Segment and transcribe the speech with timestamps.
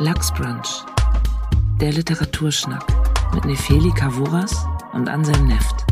[0.00, 0.84] Lachsbrunch.
[1.80, 2.84] Der Literaturschnack
[3.34, 5.84] mit Nefeli Kavuras und Anselm Neft.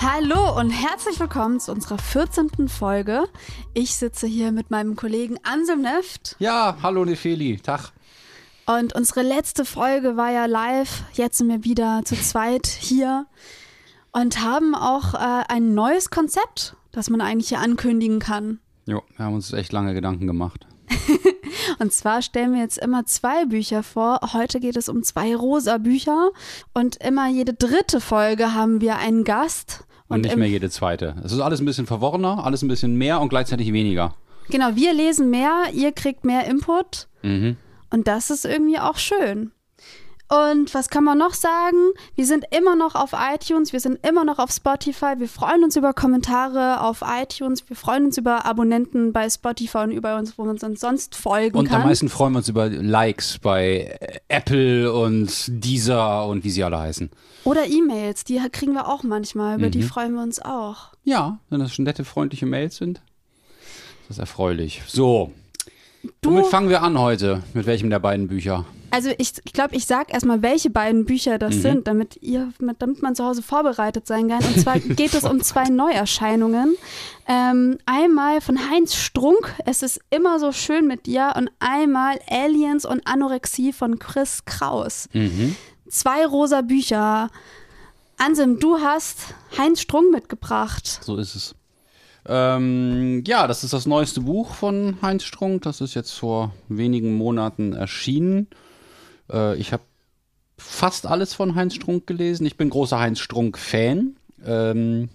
[0.00, 2.68] Hallo und herzlich willkommen zu unserer 14.
[2.68, 3.24] Folge.
[3.74, 6.36] Ich sitze hier mit meinem Kollegen Anselm Neft.
[6.38, 7.90] Ja, hallo Nefeli, Tag.
[8.66, 11.02] Und unsere letzte Folge war ja live.
[11.14, 13.26] Jetzt sind wir wieder zu zweit hier
[14.12, 18.58] und haben auch äh, ein neues Konzept, das man eigentlich hier ankündigen kann.
[18.86, 20.66] Jo, wir haben uns echt lange Gedanken gemacht.
[21.78, 24.20] Und zwar stellen wir jetzt immer zwei Bücher vor.
[24.32, 26.30] Heute geht es um zwei rosa Bücher.
[26.74, 29.84] Und immer jede dritte Folge haben wir einen Gast.
[30.08, 31.14] Und, nicht mehr jede zweite.
[31.22, 34.14] Es ist alles ein bisschen verworrener, alles ein bisschen mehr und gleichzeitig weniger.
[34.48, 37.06] Genau, wir lesen mehr, ihr kriegt mehr Input.
[37.22, 37.56] Mhm.
[37.90, 39.52] Und das ist irgendwie auch schön.
[40.32, 41.90] Und was kann man noch sagen?
[42.14, 45.14] Wir sind immer noch auf iTunes, wir sind immer noch auf Spotify.
[45.18, 49.90] Wir freuen uns über Kommentare auf iTunes, wir freuen uns über Abonnenten bei Spotify und
[49.90, 51.80] über uns, wo man uns sonst folgen Und kann.
[51.82, 56.78] am meisten freuen wir uns über Likes bei Apple und Deezer und wie sie alle
[56.78, 57.10] heißen.
[57.42, 59.82] Oder E-Mails, die kriegen wir auch manchmal, über die Mhm.
[59.88, 60.90] freuen wir uns auch.
[61.02, 63.00] Ja, wenn das schon nette, freundliche Mails sind.
[64.06, 64.82] Das ist erfreulich.
[64.86, 65.32] So,
[66.20, 67.42] Du, womit fangen wir an heute?
[67.52, 68.64] Mit welchem der beiden Bücher?
[68.90, 71.60] Also ich, ich glaube, ich sag erstmal, welche beiden Bücher das Mhm.
[71.62, 74.44] sind, damit ihr, mit- damit man zu Hause vorbereitet sein kann.
[74.44, 76.76] Und zwar geht es um zwei Neuerscheinungen.
[77.28, 82.84] Ähm, einmal von Heinz Strunk, es ist immer so schön mit dir, und einmal Aliens
[82.84, 85.08] und Anorexie von Chris Kraus.
[85.12, 85.56] Mhm.
[85.88, 87.30] Zwei rosa Bücher.
[88.18, 91.00] Anselm, du hast Heinz Strunk mitgebracht.
[91.02, 91.54] So ist es.
[92.26, 95.62] Ähm, ja, das ist das neueste Buch von Heinz Strunk.
[95.62, 98.46] Das ist jetzt vor wenigen Monaten erschienen.
[99.30, 99.82] Äh, ich habe
[100.58, 102.46] fast alles von Heinz Strunk gelesen.
[102.46, 104.16] Ich bin großer Heinz Strunk-Fan.
[104.44, 105.08] Ähm,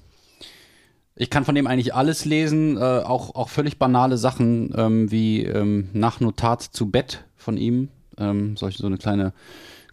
[1.16, 5.44] ich kann von dem eigentlich alles lesen, äh, auch, auch völlig banale Sachen ähm, wie
[5.44, 7.90] ähm, Nach Notat zu Bett von ihm.
[8.18, 9.34] Ähm, solche, so eine kleine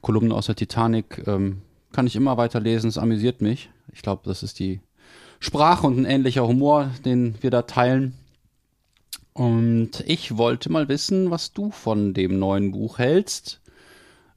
[0.01, 1.63] Kolumne aus der Titanic ähm,
[1.93, 2.89] kann ich immer weiterlesen.
[2.89, 3.71] Es amüsiert mich.
[3.93, 4.81] Ich glaube, das ist die
[5.39, 8.15] Sprache und ein ähnlicher Humor, den wir da teilen.
[9.33, 13.62] Und ich wollte mal wissen, was du von dem neuen Buch hältst.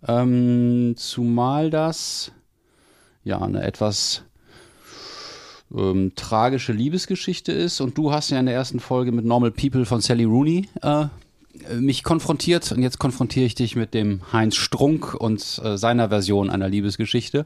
[0.08, 2.32] Ähm, zumal das
[3.24, 4.24] ja eine etwas
[5.76, 7.82] ähm, tragische Liebesgeschichte ist.
[7.82, 11.06] Und du hast ja in der ersten Folge mit Normal People von Sally Rooney äh,
[11.76, 12.72] mich konfrontiert.
[12.72, 17.46] Und jetzt konfrontiere ich dich mit dem Heinz Strunk und äh, seiner Version einer Liebesgeschichte.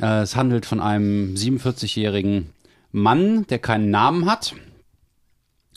[0.00, 2.50] Äh, es handelt von einem 47-jährigen
[2.92, 4.54] Mann, der keinen Namen hat.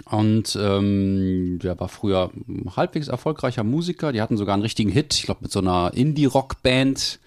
[0.03, 2.31] Und ähm, der war früher
[2.75, 4.11] halbwegs erfolgreicher Musiker.
[4.11, 7.19] Die hatten sogar einen richtigen Hit, ich glaube mit so einer Indie-Rock-Band.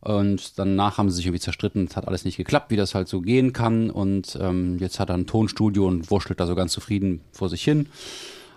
[0.00, 1.86] Und danach haben sie sich irgendwie zerstritten.
[1.88, 3.88] Es hat alles nicht geklappt, wie das halt so gehen kann.
[3.88, 7.62] Und ähm, jetzt hat er ein Tonstudio und wurschtelt da so ganz zufrieden vor sich
[7.62, 7.88] hin.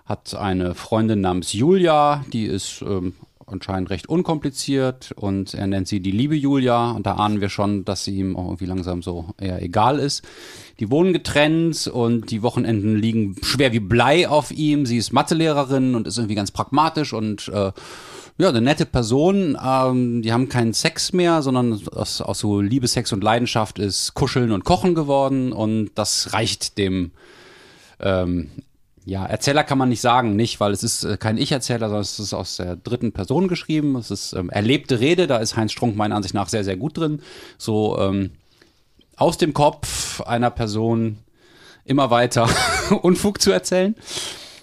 [0.06, 3.14] Hat eine Freundin namens Julia, die ist ähm,
[3.48, 7.86] anscheinend recht unkompliziert und er nennt sie die liebe Julia und da ahnen wir schon,
[7.86, 10.24] dass sie ihm auch irgendwie langsam so eher egal ist.
[10.80, 14.86] Die wohnen getrennt und die Wochenenden liegen schwer wie Blei auf ihm.
[14.86, 17.72] Sie ist Mathelehrerin und ist irgendwie ganz pragmatisch und äh,
[18.38, 19.58] ja, eine nette Person.
[19.64, 24.14] Ähm, die haben keinen Sex mehr, sondern aus, aus so Liebe, Sex und Leidenschaft ist
[24.14, 27.12] Kuscheln und Kochen geworden und das reicht dem
[28.00, 28.50] ähm,
[29.06, 32.18] ja, Erzähler kann man nicht sagen, nicht, weil es ist äh, kein Ich-Erzähler, sondern es
[32.18, 33.96] ist aus der dritten Person geschrieben.
[33.96, 36.98] Es ist ähm, erlebte Rede, da ist Heinz Strunk meiner Ansicht nach sehr, sehr gut
[36.98, 37.22] drin.
[37.60, 38.32] So ähm,
[39.16, 41.20] aus dem Kopf einer Person
[41.86, 42.50] immer weiter
[43.04, 43.96] Unfug zu erzählen.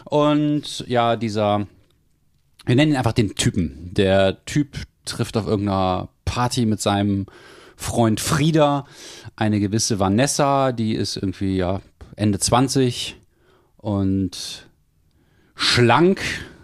[0.05, 1.69] Und ja, dieser,
[2.67, 3.91] wir nennen ihn einfach den Typen.
[3.95, 7.27] Der Typ trifft auf irgendeiner Party mit seinem
[7.77, 8.87] Freund Frieda
[9.37, 11.81] eine gewisse Vanessa, die ist irgendwie ja
[12.17, 13.22] Ende 20
[13.83, 14.67] und
[15.55, 16.23] schlank,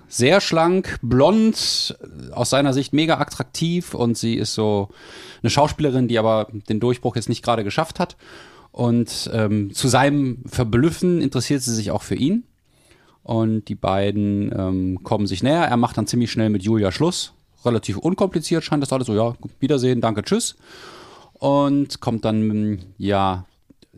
[0.09, 1.99] sehr schlank, blond,
[2.33, 4.89] aus seiner Sicht mega attraktiv und sie ist so
[5.43, 8.17] eine Schauspielerin, die aber den Durchbruch jetzt nicht gerade geschafft hat.
[8.71, 12.45] Und ähm, zu seinem Verblüffen interessiert sie sich auch für ihn.
[13.23, 15.65] Und die beiden ähm, kommen sich näher.
[15.65, 17.35] Er macht dann ziemlich schnell mit Julia Schluss.
[17.65, 20.57] Relativ unkompliziert scheint das alles so, ja, Wiedersehen, danke, tschüss.
[21.35, 23.45] Und kommt dann, ja,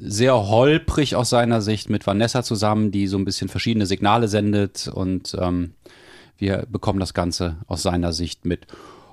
[0.01, 4.89] sehr holprig aus seiner Sicht mit Vanessa zusammen, die so ein bisschen verschiedene Signale sendet
[4.89, 5.75] und ähm,
[6.39, 8.67] wir bekommen das Ganze aus seiner Sicht mit.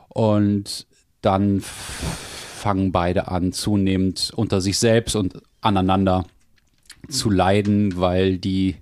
[0.08, 0.88] Und
[1.22, 6.26] dann fangen beide an, zunehmend unter sich selbst und aneinander
[7.10, 8.78] zu leiden, weil die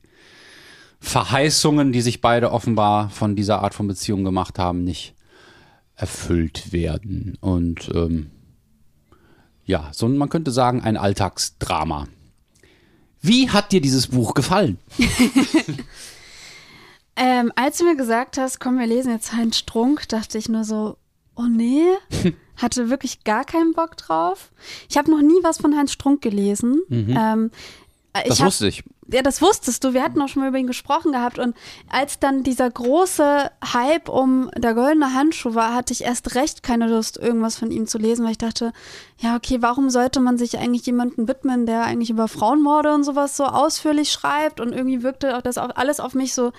[1.00, 5.14] Verheißungen, die sich beide offenbar von dieser Art von Beziehung gemacht haben, nicht
[5.96, 7.38] erfüllt werden.
[7.42, 8.32] Und ähm,
[9.66, 12.08] ja, so man könnte sagen, ein Alltagsdrama.
[13.22, 14.78] Wie hat dir dieses Buch gefallen?
[17.16, 20.66] Ähm, als du mir gesagt hast, komm, wir lesen jetzt Heinz Strunk, dachte ich nur
[20.66, 20.98] so,
[21.36, 21.86] oh nee,
[22.58, 24.52] hatte wirklich gar keinen Bock drauf.
[24.90, 26.82] Ich habe noch nie was von Heinz Strunk gelesen.
[27.18, 27.52] Ähm,
[28.24, 28.84] ich Das hab, wusste ich.
[29.12, 29.94] Ja, das wusstest du.
[29.94, 31.38] Wir hatten auch schon mal über ihn gesprochen gehabt.
[31.38, 31.56] Und
[31.90, 36.88] als dann dieser große Hype um der goldene Handschuh war, hatte ich erst recht keine
[36.88, 38.74] Lust, irgendwas von ihm zu lesen, weil ich dachte,
[39.20, 43.38] ja, okay, warum sollte man sich eigentlich jemandem widmen, der eigentlich über Frauenmorde und sowas
[43.38, 44.60] so ausführlich schreibt?
[44.60, 46.52] Und irgendwie wirkte auch das auch alles auf mich so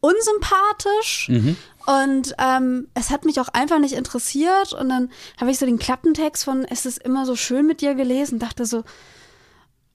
[0.00, 1.28] unsympathisch.
[1.86, 4.72] Und ähm, es hat mich auch einfach nicht interessiert.
[4.72, 5.10] Und dann
[5.40, 8.64] habe ich so den Klappentext von Es ist immer so schön mit dir gelesen, dachte
[8.64, 8.84] so,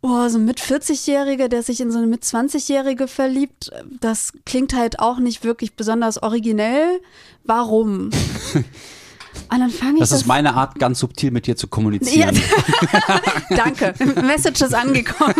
[0.05, 3.71] Oh, so ein mit 40-Jährige, der sich in so eine mit 20-Jährige verliebt,
[4.01, 6.99] das klingt halt auch nicht wirklich besonders originell.
[7.45, 8.09] Warum?
[8.11, 8.13] Und
[9.49, 12.37] dann fange ich Das ist meine Art, ganz subtil mit dir zu ja, kommunizieren.
[13.49, 13.93] Danke.
[14.21, 15.35] Message ist angekommen.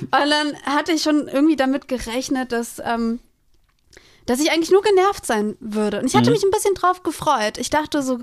[0.00, 3.20] Und dann hatte ich schon irgendwie damit gerechnet, dass, ähm,
[4.24, 6.00] dass ich eigentlich nur genervt sein würde.
[6.00, 7.58] Und ich hatte mich ein bisschen drauf gefreut.
[7.58, 8.20] Ich dachte so,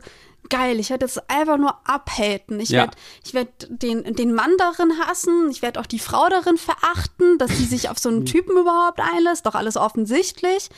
[0.52, 2.60] geil, ich werde jetzt einfach nur abhaten.
[2.60, 2.82] Ich Ja.
[2.82, 5.50] werde ich werd den, den Mann darin hassen.
[5.50, 9.00] Ich werde auch die Frau darin verachten, dass sie sich auf so einen Typen überhaupt
[9.00, 9.48] einlässt.
[9.48, 10.70] Doch alles offensichtlich.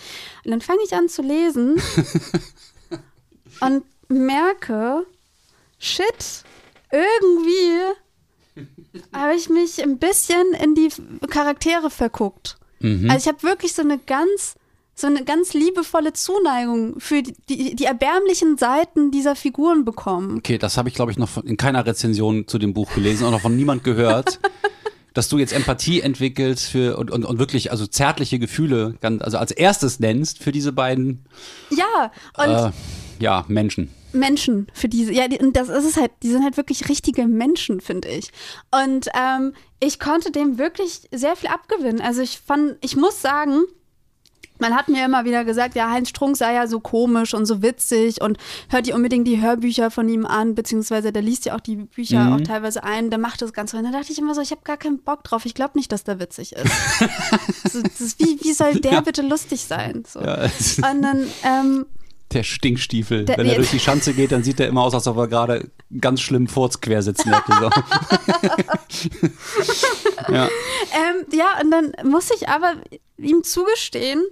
[0.46, 1.82] Und dann fange ich an zu lesen
[3.60, 5.06] und merke,
[5.80, 6.44] shit,
[6.92, 7.80] irgendwie
[9.12, 10.90] habe ich mich ein bisschen in die
[11.30, 12.58] Charaktere verguckt.
[12.82, 14.56] Also ich habe wirklich so eine ganz,
[14.96, 20.38] so eine ganz liebevolle Zuneigung für die, die, die erbärmlichen Seiten dieser Figuren bekommen.
[20.38, 23.26] Okay, das habe ich, glaube ich, noch von, in keiner Rezension zu dem Buch gelesen
[23.26, 24.40] und noch von niemand gehört.
[25.14, 29.38] dass du jetzt Empathie entwickelst für und, und, und wirklich also zärtliche Gefühle ganz, also
[29.38, 31.26] als erstes nennst für diese beiden
[31.70, 32.72] Ja, und äh,
[33.20, 33.90] ja, Menschen.
[34.12, 37.28] Menschen für diese, ja, die, und das ist es halt, die sind halt wirklich richtige
[37.28, 38.32] Menschen, finde ich.
[38.72, 42.02] Und ähm, ich konnte dem wirklich sehr viel abgewinnen.
[42.02, 43.64] Also ich fand, ich muss sagen,
[44.60, 47.62] man hat mir immer wieder gesagt, ja, Heinz Strunk sei ja so komisch und so
[47.62, 48.38] witzig und
[48.70, 52.24] hört ihr unbedingt die Hörbücher von ihm an, beziehungsweise der liest ja auch die Bücher
[52.26, 52.34] Mhm.
[52.34, 54.62] auch teilweise ein, der macht das ganz Und da dachte ich immer so, ich habe
[54.64, 55.46] gar keinen Bock drauf.
[55.46, 56.72] Ich glaube nicht, dass der witzig ist.
[57.72, 60.04] so, ist wie, wie soll der bitte lustig sein?
[60.08, 60.22] So.
[60.22, 61.86] Ja, Und dann, ähm,
[62.32, 63.26] Der Stinkstiefel.
[63.26, 65.28] Der- Wenn er durch die Schanze geht, dann sieht er immer aus, als ob er
[65.28, 65.70] gerade
[66.00, 67.52] ganz schlimm Furz quersitzen hätte.
[67.60, 67.70] So.
[70.34, 70.46] ja.
[70.46, 72.74] Ähm, ja, und dann muss ich aber
[73.18, 74.24] ihm zugestehen,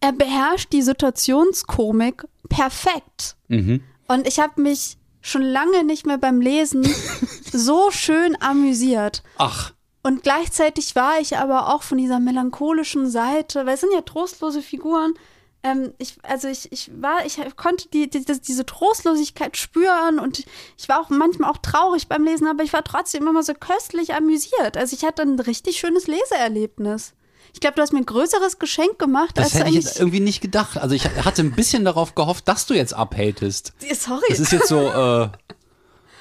[0.00, 3.36] er beherrscht die Situationskomik perfekt.
[3.48, 3.82] Mhm.
[4.08, 6.82] Und ich habe mich schon lange nicht mehr beim Lesen
[7.52, 9.22] so schön amüsiert.
[9.36, 14.00] Ach, Und gleichzeitig war ich aber auch von dieser melancholischen Seite, weil es sind ja
[14.00, 15.14] trostlose Figuren.
[15.62, 20.42] Ähm, ich, also ich, ich war, ich konnte die, die, diese Trostlosigkeit spüren und
[20.78, 24.14] ich war auch manchmal auch traurig beim Lesen, aber ich war trotzdem immer so köstlich
[24.14, 24.78] amüsiert.
[24.78, 27.12] Also ich hatte ein richtig schönes Leseerlebnis.
[27.54, 29.84] Ich glaube, du hast mir ein größeres Geschenk gemacht, das als du hätte ich eigentlich.
[29.86, 30.78] jetzt irgendwie nicht gedacht.
[30.78, 33.72] Also ich hatte ein bisschen darauf gehofft, dass du jetzt abhatest.
[33.94, 34.22] Sorry.
[34.28, 35.28] Das ist jetzt so, äh,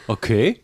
[0.08, 0.64] okay.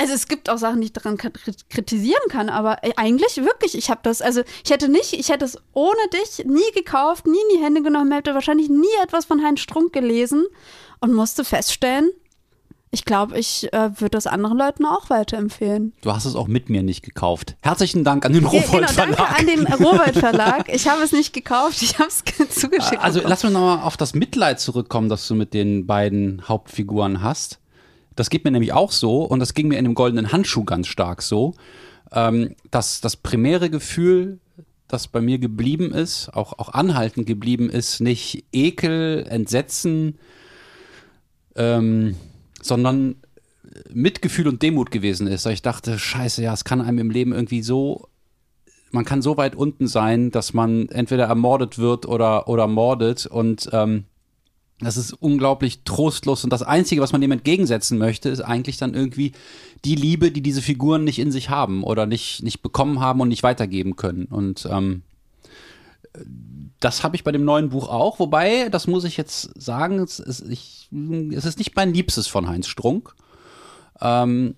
[0.00, 3.76] Also es gibt auch Sachen, die ich daran krit- kritisieren kann, aber äh, eigentlich wirklich,
[3.76, 7.32] ich habe das, also ich hätte nicht, ich hätte es ohne dich nie gekauft, nie
[7.50, 10.46] in die Hände genommen, hätte wahrscheinlich nie etwas von Heinz Strunk gelesen
[11.00, 12.12] und musste feststellen,
[12.90, 15.92] ich glaube, ich äh, würde das anderen Leuten auch weiterempfehlen.
[16.00, 17.56] Du hast es auch mit mir nicht gekauft.
[17.60, 19.38] Herzlichen Dank an den Ja, Rowold genau, danke Verlag.
[19.40, 20.68] an den Rowold Verlag.
[20.74, 23.00] Ich habe es nicht gekauft, ich habe es zugeschickt.
[23.02, 23.30] Also bekommen.
[23.30, 27.58] lass mich nochmal auf das Mitleid zurückkommen, das du mit den beiden Hauptfiguren hast.
[28.16, 30.88] Das geht mir nämlich auch so und das ging mir in dem goldenen Handschuh ganz
[30.88, 31.54] stark so,
[32.12, 34.40] ähm, dass das primäre Gefühl,
[34.88, 40.18] das bei mir geblieben ist, auch, auch anhaltend geblieben ist, nicht Ekel, Entsetzen,
[41.54, 42.16] ähm,
[42.62, 43.16] sondern
[43.92, 45.46] Mitgefühl und Demut gewesen ist.
[45.46, 48.08] Ich dachte, scheiße, ja, es kann einem im Leben irgendwie so
[48.90, 53.26] man kann so weit unten sein, dass man entweder ermordet wird oder, oder mordet.
[53.26, 54.04] Und ähm,
[54.80, 56.44] das ist unglaublich trostlos.
[56.44, 59.32] Und das Einzige, was man dem entgegensetzen möchte, ist eigentlich dann irgendwie
[59.84, 63.28] die Liebe, die diese Figuren nicht in sich haben oder nicht, nicht bekommen haben und
[63.28, 64.24] nicht weitergeben können.
[64.26, 65.02] Und ähm,
[66.80, 70.20] das habe ich bei dem neuen Buch auch, wobei, das muss ich jetzt sagen, es
[70.20, 70.88] ist, ich,
[71.32, 73.14] es ist nicht mein Liebstes von Heinz Strunk.
[74.00, 74.54] Ähm,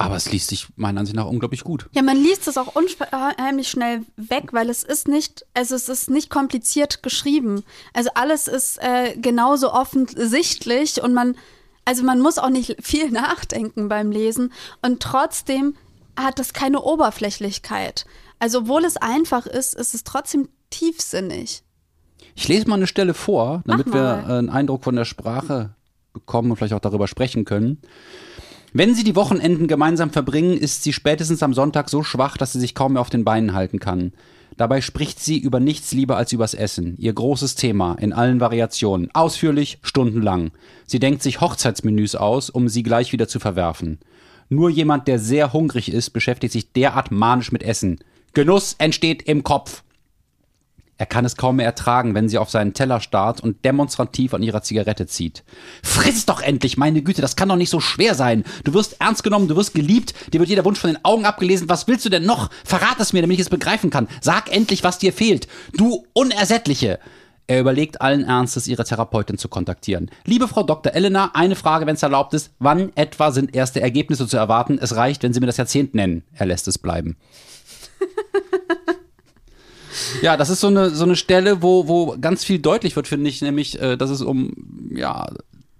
[0.00, 1.86] aber es liest sich meiner Ansicht nach unglaublich gut.
[1.92, 6.08] Ja, man liest es auch unheimlich schnell weg, weil es ist nicht, also es ist
[6.08, 7.64] nicht kompliziert geschrieben.
[7.92, 11.36] Also alles ist äh, genauso offensichtlich und man,
[11.84, 15.76] also man muss auch nicht viel nachdenken beim Lesen und trotzdem
[16.16, 18.06] hat es keine Oberflächlichkeit.
[18.40, 21.62] Also obwohl es einfach ist, ist es trotzdem tiefsinnig.
[22.34, 25.74] Ich lese mal eine Stelle vor, damit wir äh, einen Eindruck von der Sprache
[26.12, 27.78] bekommen und vielleicht auch darüber sprechen können.
[28.72, 32.60] Wenn sie die Wochenenden gemeinsam verbringen, ist sie spätestens am Sonntag so schwach, dass sie
[32.60, 34.12] sich kaum mehr auf den Beinen halten kann.
[34.56, 36.94] Dabei spricht sie über nichts lieber als übers Essen.
[36.98, 39.10] Ihr großes Thema in allen Variationen.
[39.12, 40.52] Ausführlich, stundenlang.
[40.86, 43.98] Sie denkt sich Hochzeitsmenüs aus, um sie gleich wieder zu verwerfen.
[44.48, 48.00] Nur jemand, der sehr hungrig ist, beschäftigt sich derart manisch mit Essen.
[48.32, 49.82] Genuss entsteht im Kopf.
[51.00, 54.42] Er kann es kaum mehr ertragen, wenn sie auf seinen Teller starrt und demonstrativ an
[54.42, 55.44] ihrer Zigarette zieht.
[55.82, 58.44] Friss doch endlich, meine Güte, das kann doch nicht so schwer sein.
[58.64, 61.70] Du wirst ernst genommen, du wirst geliebt, dir wird jeder Wunsch von den Augen abgelesen.
[61.70, 62.50] Was willst du denn noch?
[62.66, 64.08] Verrat es mir, damit ich es begreifen kann.
[64.20, 65.48] Sag endlich, was dir fehlt.
[65.72, 66.98] Du Unersättliche.
[67.46, 70.10] Er überlegt allen Ernstes, ihre Therapeutin zu kontaktieren.
[70.26, 70.92] Liebe Frau Dr.
[70.92, 72.50] Elena, eine Frage, wenn es erlaubt ist.
[72.58, 74.78] Wann etwa sind erste Ergebnisse zu erwarten?
[74.78, 76.24] Es reicht, wenn Sie mir das Jahrzehnt nennen.
[76.34, 77.16] Er lässt es bleiben.
[80.22, 83.28] Ja, das ist so eine, so eine Stelle, wo, wo ganz viel deutlich wird, finde
[83.28, 84.52] ich, nämlich, äh, dass es um
[84.94, 85.28] ja,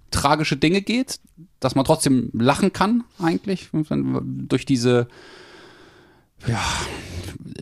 [0.09, 1.19] tragische Dinge geht,
[1.59, 5.07] dass man trotzdem lachen kann, eigentlich, durch diese
[6.47, 6.61] ja,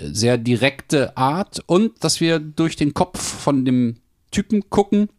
[0.02, 3.98] sehr direkte Art und dass wir durch den Kopf von dem
[4.32, 5.10] Typen gucken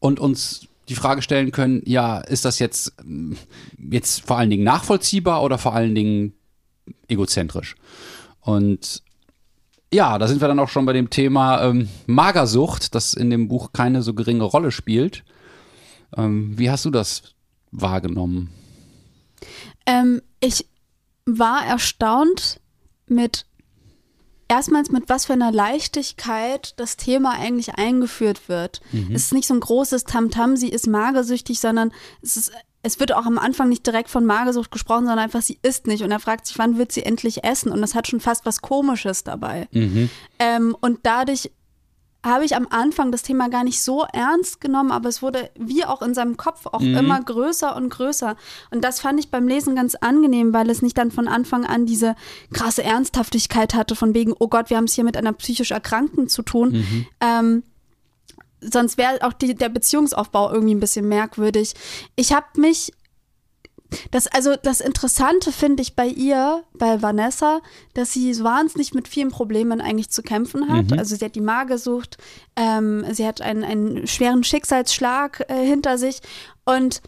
[0.00, 2.94] und uns die Frage stellen können, ja, ist das jetzt,
[3.78, 6.32] jetzt vor allen Dingen nachvollziehbar oder vor allen Dingen
[7.08, 7.76] egozentrisch?
[8.48, 9.02] Und
[9.92, 13.46] ja, da sind wir dann auch schon bei dem Thema ähm, Magersucht, das in dem
[13.46, 15.22] Buch keine so geringe Rolle spielt.
[16.16, 17.34] Ähm, wie hast du das
[17.72, 18.48] wahrgenommen?
[19.84, 20.64] Ähm, ich
[21.26, 22.62] war erstaunt
[23.06, 23.44] mit
[24.48, 28.80] erstmals mit was für einer Leichtigkeit das Thema eigentlich eingeführt wird.
[28.92, 29.14] Mhm.
[29.14, 33.00] Es ist nicht so ein großes Tamtam, -Tam, sie ist magersüchtig, sondern es ist es
[33.00, 36.02] wird auch am Anfang nicht direkt von Magersucht gesprochen, sondern einfach, sie isst nicht.
[36.02, 37.72] Und er fragt sich, wann wird sie endlich essen?
[37.72, 39.68] Und das hat schon fast was Komisches dabei.
[39.72, 40.10] Mhm.
[40.38, 41.50] Ähm, und dadurch
[42.24, 45.84] habe ich am Anfang das Thema gar nicht so ernst genommen, aber es wurde wie
[45.84, 46.96] auch in seinem Kopf auch mhm.
[46.96, 48.36] immer größer und größer.
[48.70, 51.86] Und das fand ich beim Lesen ganz angenehm, weil es nicht dann von Anfang an
[51.86, 52.16] diese
[52.52, 56.28] krasse Ernsthaftigkeit hatte, von wegen, oh Gott, wir haben es hier mit einer psychisch Erkrankten
[56.28, 56.70] zu tun.
[56.72, 57.06] Mhm.
[57.20, 57.62] Ähm,
[58.60, 61.74] sonst wäre auch die, der Beziehungsaufbau irgendwie ein bisschen merkwürdig.
[62.16, 62.92] Ich habe mich
[64.10, 67.60] das, also das Interessante finde ich bei ihr, bei Vanessa,
[67.94, 70.90] dass sie so wahnsinnig mit vielen Problemen eigentlich zu kämpfen hat.
[70.90, 70.98] Mhm.
[70.98, 72.18] Also sie hat die Magersucht,
[72.56, 76.20] ähm, sie hat einen, einen schweren Schicksalsschlag äh, hinter sich
[76.64, 77.00] und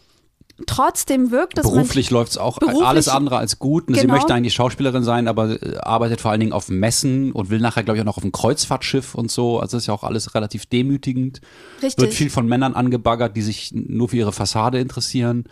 [0.67, 1.63] trotzdem wirkt es.
[1.63, 3.87] Beruflich läuft es auch alles andere als gut.
[3.87, 3.99] Genau.
[3.99, 7.59] Sie möchte eigentlich Schauspielerin sein, aber äh, arbeitet vor allen Dingen auf Messen und will
[7.59, 9.59] nachher, glaube ich, auch noch auf ein Kreuzfahrtschiff und so.
[9.59, 11.41] Also ist ja auch alles relativ demütigend.
[11.81, 12.01] Richtig.
[12.01, 15.45] Wird viel von Männern angebaggert, die sich nur für ihre Fassade interessieren.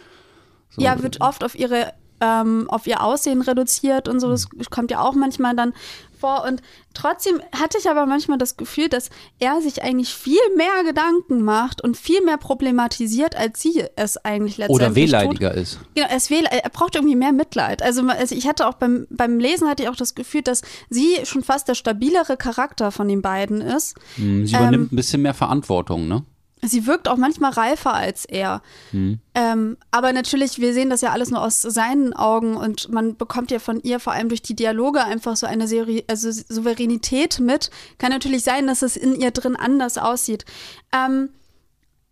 [0.69, 0.81] So.
[0.81, 4.29] Ja, wird oft auf ihre ähm, auf ihr Aussehen reduziert und so.
[4.29, 4.63] Das mhm.
[4.69, 5.73] kommt ja auch manchmal dann
[6.19, 6.43] vor.
[6.45, 6.61] Und
[6.93, 9.09] trotzdem hatte ich aber manchmal das Gefühl, dass
[9.39, 14.57] er sich eigentlich viel mehr Gedanken macht und viel mehr problematisiert, als sie es eigentlich
[14.57, 15.61] letztendlich Oder wehleidiger tut.
[15.61, 15.79] ist.
[15.95, 17.81] Genau, er, er braucht irgendwie mehr Mitleid.
[17.81, 21.17] Also, also ich hatte auch beim, beim Lesen hatte ich auch das Gefühl, dass sie
[21.23, 23.95] schon fast der stabilere Charakter von den beiden ist.
[24.17, 26.23] Mhm, sie übernimmt ähm, ein bisschen mehr Verantwortung, ne?
[26.61, 28.61] Sie wirkt auch manchmal reifer als er.
[28.91, 29.19] Mhm.
[29.33, 33.51] Ähm, aber natürlich, wir sehen das ja alles nur aus seinen Augen und man bekommt
[33.51, 37.69] ja von ihr vor allem durch die Dialoge einfach so eine Seri also Souveränität mit.
[37.97, 40.43] Kann natürlich sein, dass es in ihr drin anders aussieht.
[40.91, 41.29] Ähm,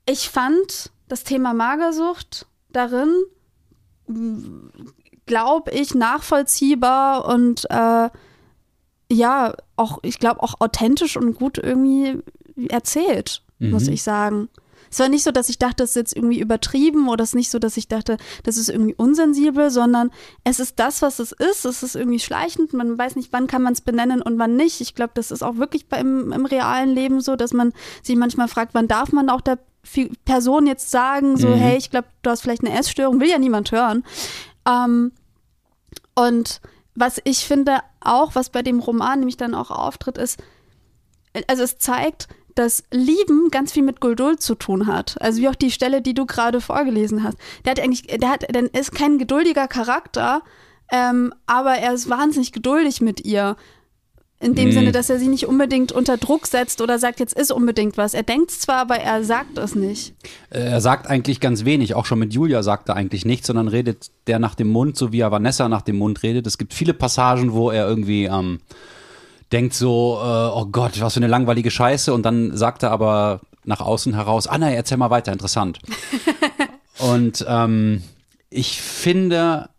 [0.05, 3.13] ich fand das Thema Magersucht darin,
[5.25, 8.09] glaube ich, nachvollziehbar und äh,
[9.09, 12.21] ja, auch, ich glaube, auch authentisch und gut irgendwie
[12.69, 13.71] erzählt mhm.
[13.71, 14.49] muss ich sagen.
[14.89, 17.35] Es war nicht so, dass ich dachte, das ist jetzt irgendwie übertrieben oder es ist
[17.35, 20.11] nicht so, dass ich dachte, das ist irgendwie unsensibel, sondern
[20.43, 21.65] es ist das, was es ist.
[21.65, 22.73] Es ist irgendwie schleichend.
[22.73, 24.81] Man weiß nicht, wann kann man es benennen und wann nicht.
[24.81, 28.47] Ich glaube, das ist auch wirklich beim, im realen Leben so, dass man sich manchmal
[28.47, 29.59] fragt, wann darf man auch der
[30.25, 31.55] Person jetzt sagen, so, mhm.
[31.55, 34.03] hey, ich glaube, du hast vielleicht eine Essstörung, will ja niemand hören.
[34.67, 35.11] Ähm,
[36.15, 36.61] und
[36.95, 40.41] was ich finde auch, was bei dem Roman nämlich dann auch auftritt, ist,
[41.47, 45.21] also es zeigt, dass Lieben ganz viel mit Geduld zu tun hat.
[45.21, 47.37] Also wie auch die Stelle, die du gerade vorgelesen hast.
[47.65, 50.41] Der hat eigentlich, der hat, der ist kein geduldiger Charakter,
[50.91, 53.55] ähm, aber er ist wahnsinnig geduldig mit ihr.
[54.39, 54.71] In dem mhm.
[54.71, 58.13] Sinne, dass er sie nicht unbedingt unter Druck setzt oder sagt, jetzt ist unbedingt was.
[58.13, 60.13] Er denkt zwar, aber er sagt es nicht.
[60.51, 61.95] Äh, er sagt eigentlich ganz wenig.
[61.95, 65.11] Auch schon mit Julia sagt er eigentlich nichts, sondern redet der nach dem Mund, so
[65.11, 66.45] wie er Vanessa nach dem Mund redet.
[66.45, 68.59] Es gibt viele Passagen, wo er irgendwie ähm,
[69.51, 72.13] denkt so, äh, oh Gott, was für eine langweilige Scheiße.
[72.13, 75.79] Und dann sagt er aber nach außen heraus, Anna, erzähl mal weiter, interessant.
[76.99, 78.03] und ähm,
[78.49, 79.69] ich finde,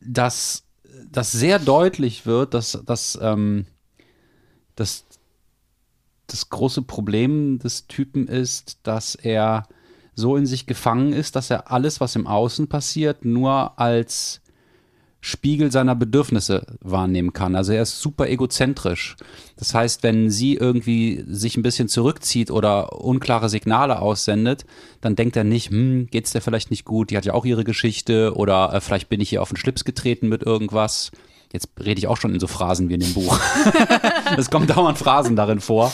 [0.00, 0.64] dass
[1.10, 3.66] das sehr deutlich wird, dass, dass, ähm,
[4.76, 5.04] dass
[6.26, 9.66] das große Problem des Typen ist, dass er
[10.14, 14.40] so in sich gefangen ist, dass er alles, was im Außen passiert, nur als
[15.20, 17.56] Spiegel seiner Bedürfnisse wahrnehmen kann.
[17.56, 19.16] Also er ist super egozentrisch.
[19.56, 24.64] Das heißt, wenn sie irgendwie sich ein bisschen zurückzieht oder unklare Signale aussendet,
[25.00, 27.64] dann denkt er nicht, hm, geht's der vielleicht nicht gut, die hat ja auch ihre
[27.64, 31.10] Geschichte oder äh, vielleicht bin ich hier auf den Schlips getreten mit irgendwas.
[31.52, 33.40] Jetzt rede ich auch schon in so Phrasen wie in dem Buch.
[34.36, 35.92] es kommen dauernd Phrasen darin vor.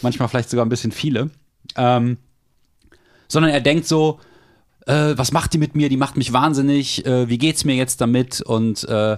[0.00, 1.30] Manchmal vielleicht sogar ein bisschen viele.
[1.76, 2.18] Ähm,
[3.28, 4.20] sondern er denkt so,
[4.86, 5.88] äh, was macht die mit mir?
[5.88, 7.06] Die macht mich wahnsinnig.
[7.06, 8.40] Äh, wie geht's mir jetzt damit?
[8.40, 9.16] Und äh,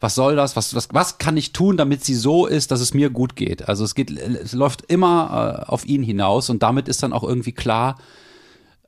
[0.00, 0.54] was soll das?
[0.54, 3.68] Was, was, was kann ich tun, damit sie so ist, dass es mir gut geht?
[3.68, 7.24] Also es geht, es läuft immer äh, auf ihn hinaus und damit ist dann auch
[7.24, 7.98] irgendwie klar,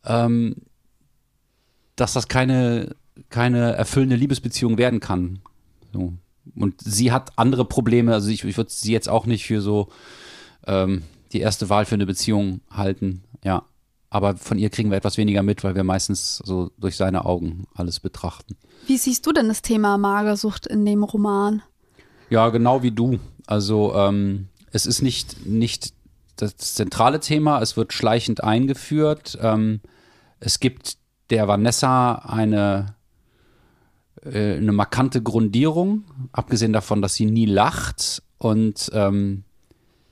[0.04, 0.56] ähm,
[1.96, 2.94] dass das keine,
[3.28, 5.40] keine erfüllende Liebesbeziehung werden kann.
[5.92, 6.12] So.
[6.54, 9.88] Und sie hat andere Probleme, also ich, ich würde sie jetzt auch nicht für so
[10.66, 13.22] ähm, die erste Wahl für eine Beziehung halten.
[13.42, 13.64] Ja
[14.10, 17.66] aber von ihr kriegen wir etwas weniger mit, weil wir meistens so durch seine Augen
[17.74, 18.56] alles betrachten.
[18.86, 21.62] Wie siehst du denn das Thema Magersucht in dem Roman?
[22.28, 23.20] Ja, genau wie du.
[23.46, 25.94] Also ähm, es ist nicht, nicht
[26.36, 29.38] das zentrale Thema, es wird schleichend eingeführt.
[29.40, 29.80] Ähm,
[30.40, 30.96] es gibt
[31.30, 32.96] der Vanessa eine,
[34.24, 39.44] äh, eine markante Grundierung, abgesehen davon, dass sie nie lacht und ähm,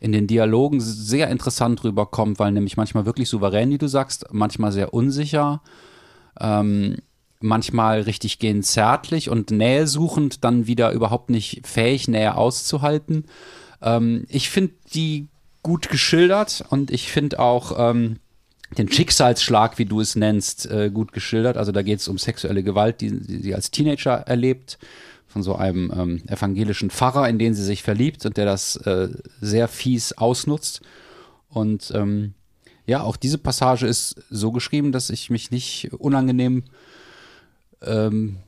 [0.01, 4.73] in den Dialogen sehr interessant rüberkommt, weil nämlich manchmal wirklich souverän, wie du sagst, manchmal
[4.73, 5.61] sehr unsicher,
[6.41, 6.97] ähm,
[7.41, 13.25] manchmal richtig gehend zärtlich und nähesuchend, dann wieder überhaupt nicht fähig, Nähe auszuhalten.
[13.83, 15.29] Ähm, ich finde die
[15.63, 18.19] gut geschildert und ich finde auch ähm,
[18.77, 21.57] den Schicksalsschlag, wie du es nennst, äh, gut geschildert.
[21.57, 24.79] Also da geht es um sexuelle Gewalt, die sie als Teenager erlebt
[25.29, 29.11] von so einem ähm, evangelischen Pfarrer, in den sie sich verliebt und der das äh,
[29.41, 30.81] sehr fies ausnutzt.
[31.51, 32.35] Und ähm,
[32.87, 36.65] ja, auch diese Passage ist so geschrieben, dass ich mich nicht unangenehm
[37.83, 38.39] ähm,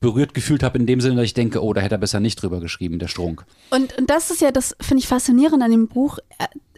[0.00, 2.40] berührt gefühlt habe, in dem Sinne, dass ich denke, oh, da hätte er besser nicht
[2.40, 3.44] drüber geschrieben, der Strunk.
[3.70, 6.18] Und, und das ist ja, das finde ich faszinierend an dem Buch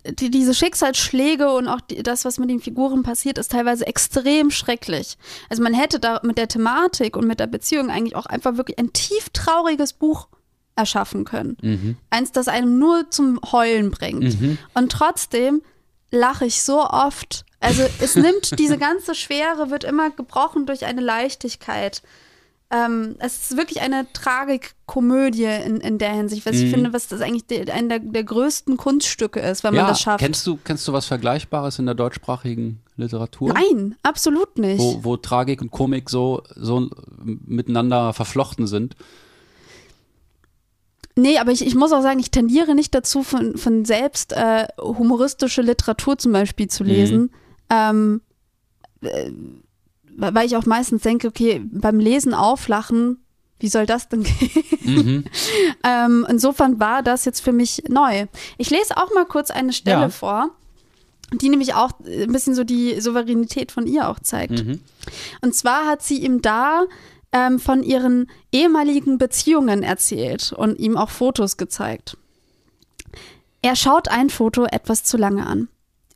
[0.05, 4.51] die, diese Schicksalsschläge und auch die, das, was mit den Figuren passiert, ist teilweise extrem
[4.51, 5.17] schrecklich.
[5.49, 8.79] Also man hätte da mit der Thematik und mit der Beziehung eigentlich auch einfach wirklich
[8.79, 10.29] ein tief trauriges Buch
[10.75, 11.57] erschaffen können.
[11.63, 11.97] Mhm.
[12.11, 14.41] Eins, das einem nur zum Heulen bringt.
[14.41, 14.59] Mhm.
[14.75, 15.63] Und trotzdem
[16.11, 17.45] lache ich so oft.
[17.61, 22.03] Also es nimmt diese ganze Schwere, wird immer gebrochen durch eine Leichtigkeit.
[22.75, 26.65] Ähm, es ist wirklich eine Tragikkomödie in, in der Hinsicht, was mhm.
[26.65, 29.91] ich finde, was das eigentlich de, einer der, der, größten Kunststücke ist, wenn ja, man
[29.91, 30.21] das schafft.
[30.21, 33.53] Kennst du, kennst du was Vergleichbares in der deutschsprachigen Literatur?
[33.53, 34.81] Nein, absolut nicht.
[34.81, 36.89] Wo, wo Tragik und Komik so, so
[37.23, 38.97] miteinander verflochten sind?
[41.15, 44.67] Nee, aber ich, ich muss auch sagen, ich tendiere nicht dazu, von, von selbst äh,
[44.79, 47.21] humoristische Literatur zum Beispiel zu lesen.
[47.21, 47.31] Mhm.
[47.69, 48.21] Ähm,
[49.03, 49.31] äh,
[50.17, 53.19] weil ich auch meistens denke, okay, beim Lesen auflachen,
[53.59, 54.65] wie soll das denn gehen?
[54.85, 55.25] Mhm.
[55.85, 58.27] ähm, insofern war das jetzt für mich neu.
[58.59, 60.09] Ich lese auch mal kurz eine Stelle ja.
[60.09, 60.51] vor,
[61.33, 64.65] die nämlich auch ein bisschen so die Souveränität von ihr auch zeigt.
[64.65, 64.81] Mhm.
[65.41, 66.85] Und zwar hat sie ihm da
[67.33, 72.17] ähm, von ihren ehemaligen Beziehungen erzählt und ihm auch Fotos gezeigt.
[73.63, 75.69] Er schaut ein Foto etwas zu lange an.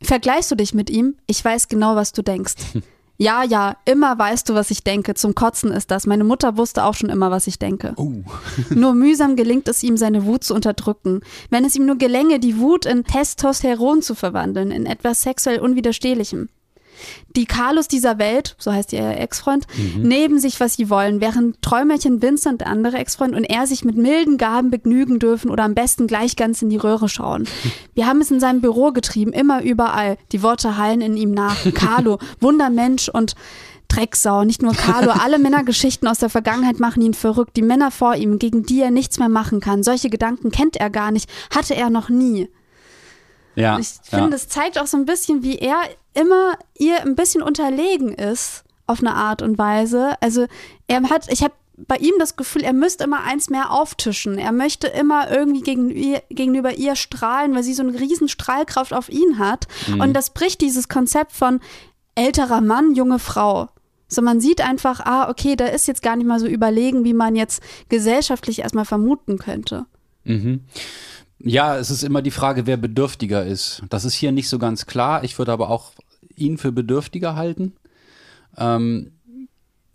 [0.03, 1.17] Vergleichst du dich mit ihm?
[1.27, 2.55] Ich weiß genau, was du denkst.
[3.19, 5.15] Ja, ja, immer weißt du, was ich denke.
[5.15, 6.07] Zum Kotzen ist das.
[6.07, 7.95] Meine Mutter wusste auch schon immer, was ich denke.
[7.97, 8.13] Oh.
[8.71, 11.21] nur mühsam gelingt es ihm, seine Wut zu unterdrücken.
[11.51, 16.49] Wenn es ihm nur gelänge, die Wut in Testosteron zu verwandeln, in etwas sexuell Unwiderstehlichem
[17.35, 20.03] die Carlos dieser Welt, so heißt ihr Ex-Freund, mhm.
[20.03, 23.97] neben sich, was sie wollen, während Träumerchen Vincent, der andere Ex-Freund, und er sich mit
[23.97, 27.45] milden Gaben begnügen dürfen oder am besten gleich ganz in die Röhre schauen.
[27.95, 30.17] Wir haben es in seinem Büro getrieben, immer überall.
[30.33, 31.57] Die Worte hallen in ihm nach.
[31.75, 33.35] Carlo, Wundermensch und
[33.89, 37.57] Drecksau, nicht nur Carlo, alle Männergeschichten aus der Vergangenheit machen ihn verrückt.
[37.57, 39.83] Die Männer vor ihm, gegen die er nichts mehr machen kann.
[39.83, 42.49] Solche Gedanken kennt er gar nicht, hatte er noch nie.
[43.57, 44.37] Ja, ich finde, ja.
[44.37, 45.79] es zeigt auch so ein bisschen, wie er
[46.15, 50.15] immer ihr ein bisschen unterlegen ist, auf eine Art und Weise.
[50.21, 50.47] Also
[50.87, 54.39] er hat, ich habe bei ihm das Gefühl, er müsste immer eins mehr auftischen.
[54.39, 58.95] Er möchte immer irgendwie gegen ihr, gegenüber ihr strahlen, weil sie so eine riesen Strahlkraft
[58.95, 59.67] auf ihn hat.
[59.89, 60.01] Mhm.
[60.01, 61.61] Und das bricht dieses Konzept von
[62.15, 63.69] älterer Mann, junge Frau.
[64.09, 67.13] So, man sieht einfach, ah, okay, da ist jetzt gar nicht mal so überlegen, wie
[67.13, 69.85] man jetzt gesellschaftlich erstmal vermuten könnte.
[70.25, 70.61] Mhm.
[71.39, 73.83] Ja, es ist immer die Frage, wer bedürftiger ist.
[73.89, 75.23] Das ist hier nicht so ganz klar.
[75.25, 75.93] Ich würde aber auch
[76.35, 77.75] ihn für bedürftiger halten,
[78.57, 79.13] ähm,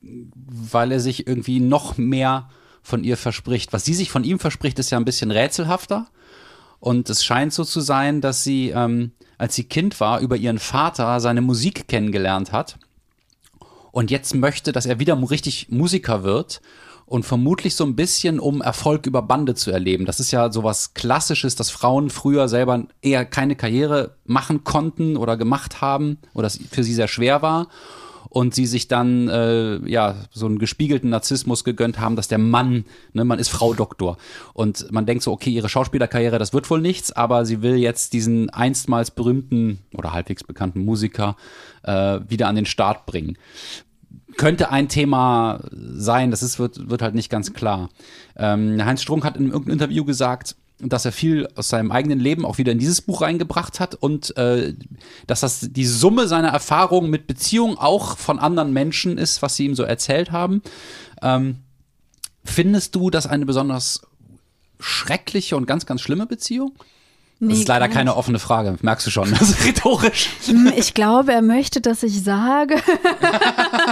[0.01, 2.49] weil er sich irgendwie noch mehr
[2.83, 3.73] von ihr verspricht.
[3.73, 6.07] Was sie sich von ihm verspricht, ist ja ein bisschen rätselhafter.
[6.79, 10.59] Und es scheint so zu sein, dass sie, ähm, als sie Kind war, über ihren
[10.59, 12.77] Vater seine Musik kennengelernt hat
[13.91, 16.61] und jetzt möchte, dass er wieder richtig Musiker wird
[17.11, 20.05] und vermutlich so ein bisschen, um Erfolg über Bande zu erleben.
[20.05, 25.35] Das ist ja sowas Klassisches, dass Frauen früher selber eher keine Karriere machen konnten oder
[25.35, 27.67] gemacht haben oder es für sie sehr schwer war
[28.29, 32.85] und sie sich dann äh, ja so einen gespiegelten Narzissmus gegönnt haben, dass der Mann,
[33.11, 34.15] ne, man ist Frau Doktor
[34.53, 38.13] und man denkt so, okay, ihre Schauspielerkarriere, das wird wohl nichts, aber sie will jetzt
[38.13, 41.35] diesen einstmals berühmten oder halbwegs bekannten Musiker
[41.83, 43.37] äh, wieder an den Start bringen
[44.37, 47.89] könnte ein Thema sein, das ist, wird, wird halt nicht ganz klar.
[48.35, 52.43] Ähm, Heinz Strunk hat in irgendeinem Interview gesagt, dass er viel aus seinem eigenen Leben
[52.45, 54.73] auch wieder in dieses Buch reingebracht hat und äh,
[55.27, 59.65] dass das die Summe seiner Erfahrungen mit Beziehungen auch von anderen Menschen ist, was sie
[59.65, 60.63] ihm so erzählt haben.
[61.21, 61.57] Ähm,
[62.43, 64.01] findest du das eine besonders
[64.79, 66.73] schreckliche und ganz, ganz schlimme Beziehung?
[67.43, 69.29] Nee, das ist leider keine offene Frage, merkst du schon.
[69.39, 70.29] Das ist rhetorisch.
[70.45, 72.75] Hm, Ich glaube, er möchte, dass ich sage.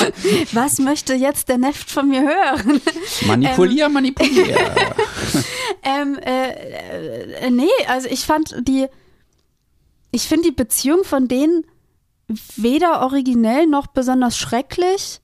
[0.52, 2.80] Was möchte jetzt der Neft von mir hören?
[3.26, 4.56] Manipulier, manipulier.
[5.84, 8.86] Ähm, äh, äh, nee, also ich fand die,
[10.12, 11.64] ich finde die Beziehung von denen
[12.56, 15.20] weder originell noch besonders schrecklich,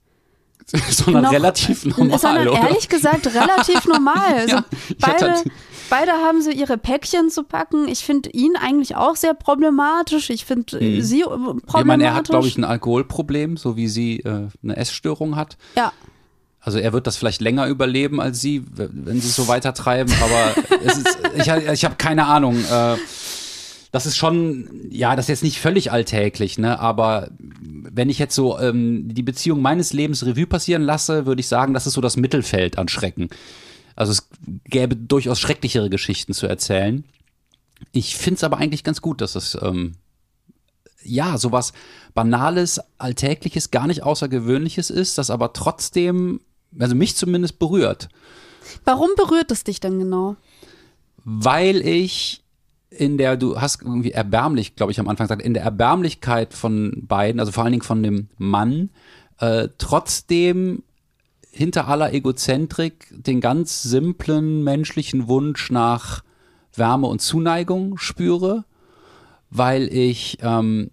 [0.89, 2.61] sondern noch, relativ normal, sondern oder?
[2.61, 4.33] ehrlich gesagt relativ normal.
[4.33, 5.43] Also Ja, ich beide,
[5.89, 7.87] beide haben so ihre Päckchen zu packen.
[7.87, 10.29] Ich finde ihn eigentlich auch sehr problematisch.
[10.29, 11.79] Ich finde äh, sie äh, problematisch.
[11.79, 15.57] Ich meine, er hat, glaube ich, ein Alkoholproblem, so wie sie äh, eine Essstörung hat.
[15.75, 15.91] ja.
[16.61, 20.61] Also er wird das vielleicht länger überleben als sie, wenn sie es so weitertreiben, aber
[20.85, 22.57] es ist, ich, ich habe keine Ahnung.
[22.69, 22.97] Äh,
[23.91, 26.79] das ist schon, ja, das ist jetzt nicht völlig alltäglich, ne?
[26.79, 31.47] Aber wenn ich jetzt so ähm, die Beziehung meines Lebens Revue passieren lasse, würde ich
[31.47, 33.29] sagen, das ist so das Mittelfeld an Schrecken.
[33.99, 34.29] Also es
[34.65, 37.03] gäbe durchaus schrecklichere Geschichten zu erzählen.
[37.91, 39.93] Ich finde es aber eigentlich ganz gut, dass es ähm,
[41.03, 41.73] ja sowas
[42.13, 46.41] Banales, Alltägliches, gar nicht Außergewöhnliches ist, das aber trotzdem,
[46.77, 48.09] also mich zumindest berührt.
[48.85, 50.35] Warum berührt es dich denn genau?
[51.23, 52.43] weil ich
[52.89, 57.03] in der, du hast irgendwie erbärmlich, glaube ich, am Anfang gesagt, in der Erbärmlichkeit von
[57.07, 58.89] beiden, also vor allen Dingen von dem Mann,
[59.37, 60.83] äh, trotzdem
[61.51, 66.23] hinter aller Egozentrik den ganz simplen menschlichen Wunsch nach
[66.73, 68.65] Wärme und Zuneigung spüre,
[69.49, 70.91] weil ich ähm,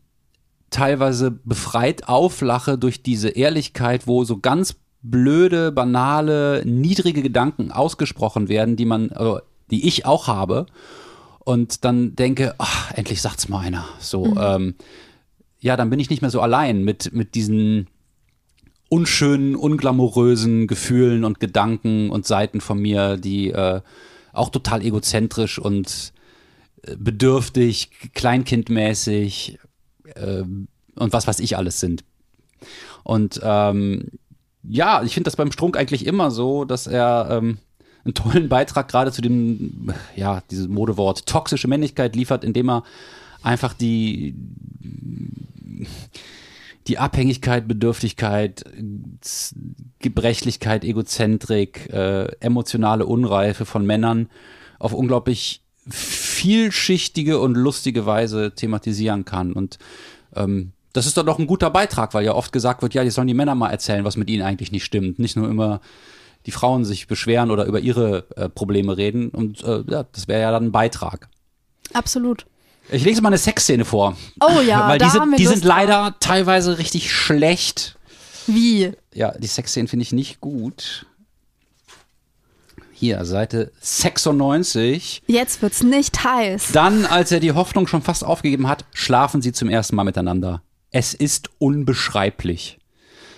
[0.70, 8.76] teilweise befreit auflache durch diese Ehrlichkeit, wo so ganz blöde, banale, niedrige Gedanken ausgesprochen werden,
[8.76, 9.40] die man, also,
[9.70, 10.66] die ich auch habe.
[11.44, 13.84] Und dann denke, ach, endlich sagt's mal einer.
[14.00, 14.74] So, ähm,
[15.60, 17.88] ja, dann bin ich nicht mehr so allein mit, mit diesen
[18.88, 23.80] unschönen, unglamourösen Gefühlen und Gedanken und Seiten von mir, die äh,
[24.32, 26.12] auch total egozentrisch und
[26.82, 29.58] äh, bedürftig, kleinkindmäßig
[30.14, 32.04] äh, und was weiß ich alles sind.
[33.02, 34.08] Und ähm,
[34.62, 37.58] ja, ich finde das beim Strunk eigentlich immer so, dass er ähm,
[38.04, 42.84] einen tollen Beitrag gerade zu dem, ja, dieses Modewort toxische Männlichkeit liefert, indem er
[43.42, 44.34] einfach die,
[46.86, 48.64] die Abhängigkeit, Bedürftigkeit,
[49.98, 54.28] Gebrechlichkeit, Egozentrik, äh, emotionale Unreife von Männern
[54.78, 59.52] auf unglaublich vielschichtige und lustige Weise thematisieren kann.
[59.52, 59.78] Und
[60.34, 63.10] ähm, das ist doch doch ein guter Beitrag, weil ja oft gesagt wird, ja, die
[63.10, 65.18] sollen die Männer mal erzählen, was mit ihnen eigentlich nicht stimmt.
[65.18, 65.80] Nicht nur immer
[66.46, 69.28] die Frauen sich beschweren oder über ihre äh, Probleme reden.
[69.30, 71.28] Und äh, ja, das wäre ja dann ein Beitrag.
[71.92, 72.46] Absolut.
[72.90, 74.16] Ich lese mal eine Sexszene vor.
[74.40, 77.96] Oh ja, weil die sind, die sind leider teilweise richtig schlecht.
[78.46, 78.92] Wie?
[79.12, 81.06] Ja, die Sexszenen finde ich nicht gut.
[82.92, 85.22] Hier, Seite 96.
[85.26, 86.72] Jetzt wird's nicht heiß.
[86.72, 90.62] Dann, als er die Hoffnung schon fast aufgegeben hat, schlafen sie zum ersten Mal miteinander.
[90.92, 92.78] Es ist unbeschreiblich.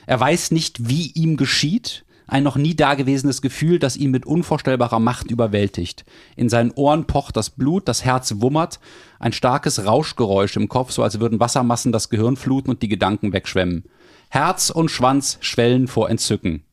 [0.06, 2.04] Er weiß nicht, wie ihm geschieht.
[2.28, 6.04] Ein noch nie dagewesenes Gefühl, das ihn mit unvorstellbarer Macht überwältigt.
[6.36, 8.80] In seinen Ohren pocht das Blut, das Herz wummert,
[9.18, 13.32] ein starkes Rauschgeräusch im Kopf, so als würden Wassermassen das Gehirn fluten und die Gedanken
[13.32, 13.84] wegschwemmen.
[14.28, 16.64] Herz und Schwanz schwellen vor Entzücken.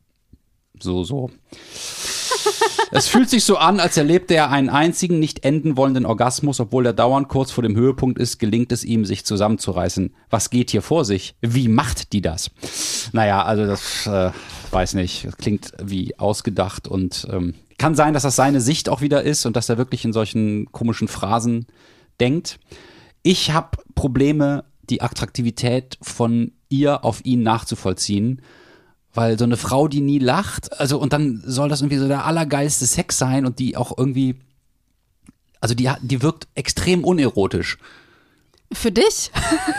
[0.78, 1.30] So, so.
[2.90, 6.86] Es fühlt sich so an, als erlebte er einen einzigen, nicht enden wollenden Orgasmus, obwohl
[6.86, 10.14] er dauernd kurz vor dem Höhepunkt ist, gelingt es ihm, sich zusammenzureißen.
[10.30, 11.34] Was geht hier vor sich?
[11.40, 12.50] Wie macht die das?
[13.12, 14.30] Naja, also das äh,
[14.70, 15.28] weiß nicht.
[15.38, 19.56] Klingt wie ausgedacht und ähm, kann sein, dass das seine Sicht auch wieder ist und
[19.56, 21.66] dass er wirklich in solchen komischen Phrasen
[22.20, 22.58] denkt.
[23.22, 28.40] Ich habe Probleme, die Attraktivität von ihr auf ihn nachzuvollziehen.
[29.16, 32.26] Weil so eine Frau, die nie lacht, also und dann soll das irgendwie so der
[32.26, 34.36] allergeilste Sex sein und die auch irgendwie,
[35.60, 37.78] also die, die wirkt extrem unerotisch.
[38.72, 39.30] Für dich?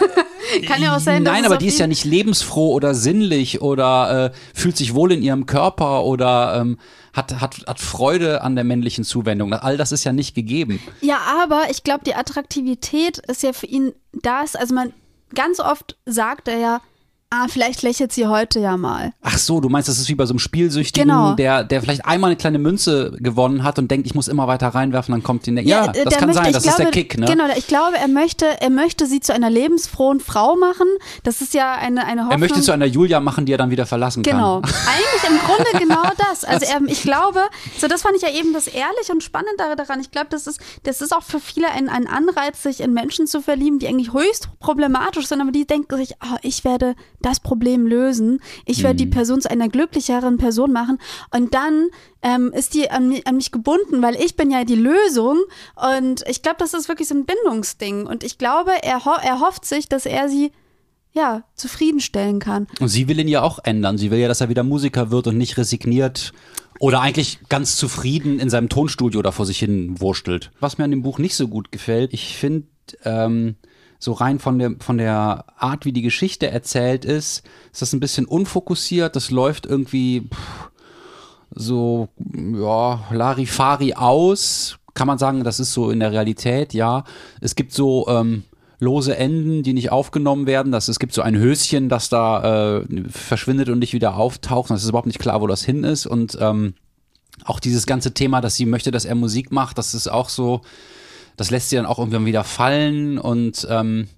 [0.65, 4.31] Kann ja auch sein, dass Nein, aber die ist ja nicht lebensfroh oder sinnlich oder
[4.31, 6.79] äh, fühlt sich wohl in ihrem Körper oder ähm,
[7.13, 9.53] hat, hat, hat Freude an der männlichen Zuwendung.
[9.53, 10.81] All das ist ja nicht gegeben.
[11.01, 14.55] Ja, aber ich glaube, die Attraktivität ist ja für ihn das.
[14.55, 14.93] Also man
[15.35, 16.81] ganz oft sagt er ja,
[17.29, 19.11] ah, vielleicht lächelt sie heute ja mal.
[19.21, 21.33] Ach so, du meinst, das ist wie bei so einem Spielsüchtigen, Genau.
[21.35, 24.69] der, der vielleicht einmal eine kleine Münze gewonnen hat und denkt, ich muss immer weiter
[24.69, 25.51] reinwerfen, dann kommt die.
[25.51, 27.25] Ne ja, äh, das kann möchte, sein, das glaube, ist der Kick, ne?
[27.25, 30.87] Genau, ich glaube, er möchte, er möchte sie zu einer lebensfrohen Frau machen.
[31.23, 32.31] Das ist ja eine, eine Hoffnung.
[32.31, 34.61] Er möchte zu einer Julia machen, die er dann wieder verlassen Genau.
[34.61, 34.71] kann.
[34.87, 36.43] Eigentlich im Grunde genau das.
[36.43, 37.41] Also er, ich glaube,
[37.77, 39.99] so das fand ich ja eben das Ehrliche und Spannende daran.
[39.99, 43.27] Ich glaube, das ist, das ist auch für viele ein, ein Anreiz, sich in Menschen
[43.27, 47.39] zu verlieben, die eigentlich höchst problematisch sind, aber die denken sich, oh, ich werde das
[47.39, 48.39] Problem lösen.
[48.65, 50.99] Ich werde die Person zu einer glücklicheren Person machen.
[51.31, 51.87] Und dann
[52.21, 55.37] ähm, ist die an, mi- an mich gebunden, weil ich bin ja die Lösung.
[55.75, 58.05] Und ich glaube, das ist wirklich so ein Bindungsding.
[58.05, 60.51] Und ich glaube, er, ho er hofft sich, dass er sie
[61.13, 62.67] ja, zufriedenstellen kann.
[62.79, 63.97] Und sie will ihn ja auch ändern.
[63.97, 66.31] Sie will ja, dass er wieder Musiker wird und nicht resigniert
[66.79, 70.51] oder eigentlich ganz zufrieden in seinem Tonstudio da vor sich hin wurstelt.
[70.59, 72.67] Was mir an dem Buch nicht so gut gefällt, ich finde,
[73.03, 73.55] ähm,
[73.99, 77.99] so rein von der, von der Art, wie die Geschichte erzählt ist, ist das ein
[77.99, 79.15] bisschen unfokussiert.
[79.15, 80.69] Das läuft irgendwie pff,
[81.51, 84.77] so, ja, Larifari aus.
[84.93, 87.03] Kann man sagen, das ist so in der Realität, ja.
[87.41, 88.43] Es gibt so ähm,
[88.79, 90.71] lose Enden, die nicht aufgenommen werden.
[90.71, 94.71] Das, es gibt so ein Höschen, das da äh, verschwindet und nicht wieder auftaucht.
[94.71, 96.05] Es ist überhaupt nicht klar, wo das hin ist.
[96.05, 96.75] Und ähm,
[97.45, 100.61] auch dieses ganze Thema, dass sie möchte, dass er Musik macht, das ist auch so,
[101.37, 103.17] das lässt sie dann auch irgendwann wieder fallen.
[103.17, 104.09] Und ähm,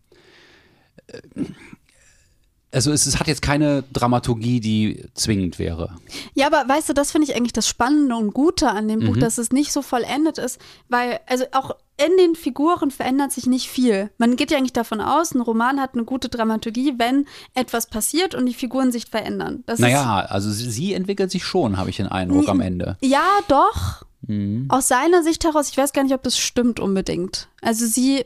[2.72, 5.96] also es, es hat jetzt keine Dramaturgie, die zwingend wäre.
[6.36, 9.16] Ja, aber weißt du, das finde ich eigentlich das Spannende und Gute an dem Buch,
[9.16, 9.20] Mhm.
[9.22, 13.68] dass es nicht so vollendet ist, weil, also auch in den Figuren verändert sich nicht
[13.70, 14.12] viel.
[14.20, 18.36] Man geht ja eigentlich davon aus, ein Roman hat eine gute Dramaturgie, wenn etwas passiert
[18.36, 19.64] und die Figuren sich verändern.
[19.66, 22.98] Das Naja, also sie, entwickelt sich schon, habe ich den Eindruck am Ende.
[23.02, 24.06] ja, doch.
[24.28, 24.66] Mhm.
[24.70, 27.48] Aus seiner Sicht heraus, ich weiß gar nicht, ob das stimmt unbedingt.
[27.62, 28.26] Also sie,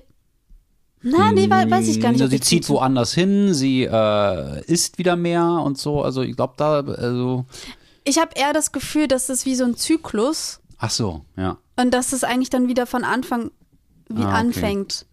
[1.02, 2.22] na, nee, wei- weiß ich gar nicht.
[2.22, 6.02] Also sie das zieht woanders hin, sie äh, isst wieder mehr und so.
[6.02, 7.46] Also ich glaube da, also
[8.06, 11.58] Ich habe eher das Gefühl, dass das wie so ein Zyklus ach so, ja.
[11.78, 13.52] Und dass es eigentlich dann wieder von Anfang
[14.10, 14.36] wie Ah, okay.
[14.38, 15.06] anfängt.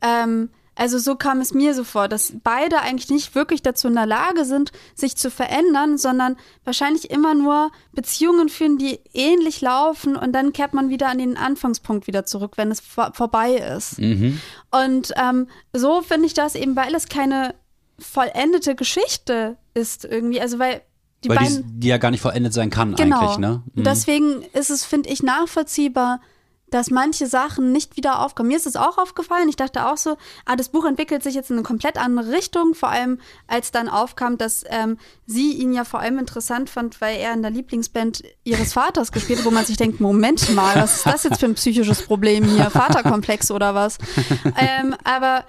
[0.00, 3.94] Ähm, also so kam es mir so vor, dass beide eigentlich nicht wirklich dazu in
[3.94, 10.14] der Lage sind, sich zu verändern, sondern wahrscheinlich immer nur Beziehungen führen, die ähnlich laufen
[10.16, 13.98] und dann kehrt man wieder an den Anfangspunkt wieder zurück, wenn es vor vorbei ist.
[13.98, 14.40] Mhm.
[14.70, 17.56] Und ähm, so finde ich das eben, weil es keine
[17.98, 20.82] vollendete Geschichte ist irgendwie, also weil
[21.24, 23.18] die Weil beiden die, die ja gar nicht vollendet sein kann Genau.
[23.18, 23.62] eigentlich, ne?
[23.74, 23.82] Mhm.
[23.82, 26.20] Deswegen ist es, finde ich, nachvollziehbar,
[26.70, 28.48] dass manche Sachen nicht wieder aufkommen.
[28.48, 29.48] Mir ist es auch aufgefallen.
[29.48, 32.74] Ich dachte auch so, ah, das Buch entwickelt sich jetzt in eine komplett andere Richtung.
[32.74, 37.18] Vor allem, als dann aufkam, dass ähm, sie ihn ja vor allem interessant fand, weil
[37.18, 40.96] er in der Lieblingsband ihres Vaters gespielt hat, wo man sich denkt, Moment mal, was
[40.96, 42.70] ist das jetzt für ein psychisches Problem hier?
[42.70, 43.98] Vaterkomplex oder was?
[44.56, 45.44] ähm, aber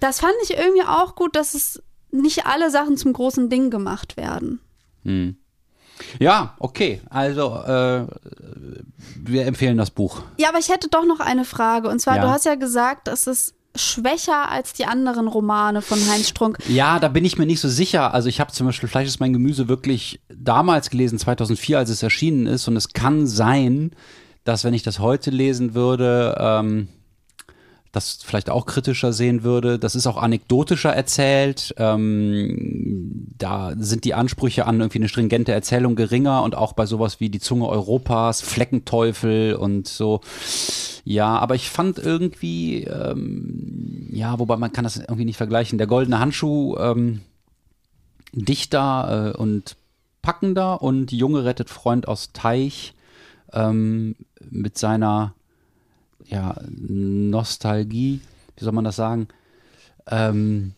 [0.00, 4.16] das fand ich irgendwie auch gut, dass es nicht alle Sachen zum großen Ding gemacht
[4.16, 4.60] werden.
[6.18, 7.00] Ja, okay.
[7.10, 8.06] Also äh,
[9.16, 10.22] wir empfehlen das Buch.
[10.38, 11.88] Ja, aber ich hätte doch noch eine Frage.
[11.88, 12.22] Und zwar, Ja.
[12.22, 16.58] du hast ja gesagt, es ist schwächer als die anderen Romane von Heinz Strunk.
[16.68, 18.14] Ja, da bin ich mir nicht so sicher.
[18.14, 22.02] Also ich habe zum Beispiel Fleisch ist mein Gemüse wirklich damals gelesen, 2004, als es
[22.02, 22.66] erschienen ist.
[22.68, 23.90] Und es kann sein,
[24.44, 26.88] dass wenn ich das heute lesen würde, ähm,
[27.96, 29.78] das vielleicht auch kritischer sehen würde.
[29.78, 31.74] Das ist auch anekdotischer erzählt.
[31.78, 37.20] Ähm, da sind die Ansprüche an irgendwie eine stringente Erzählung geringer und auch bei sowas
[37.20, 40.20] wie die Zunge Europas, Fleckenteufel und so.
[41.04, 45.78] Ja, aber ich fand irgendwie, ähm, ja, wobei man kann das irgendwie nicht vergleichen.
[45.78, 47.22] Der goldene Handschuh, ähm,
[48.32, 49.76] dichter äh, und
[50.20, 52.92] packender und Junge rettet Freund aus Teich
[53.52, 54.16] ähm,
[54.50, 55.35] mit seiner
[56.28, 58.20] ja, Nostalgie,
[58.56, 59.28] wie soll man das sagen,
[60.08, 60.72] ähm,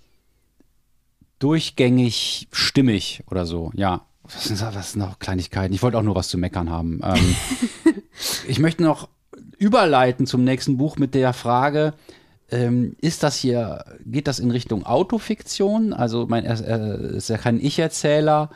[1.39, 4.03] durchgängig stimmig oder so, ja.
[4.23, 5.73] Was sind, was sind noch Kleinigkeiten?
[5.73, 7.01] Ich wollte auch nur was zu meckern haben.
[7.03, 7.37] Ähm,
[8.49, 9.09] ich möchte noch
[9.57, 11.95] überleiten zum nächsten Buch mit der Frage,
[12.51, 15.93] ähm, ist das hier, geht das in Richtung Autofiktion?
[15.93, 18.51] Also mein, er ist ja kein Ich-Erzähler,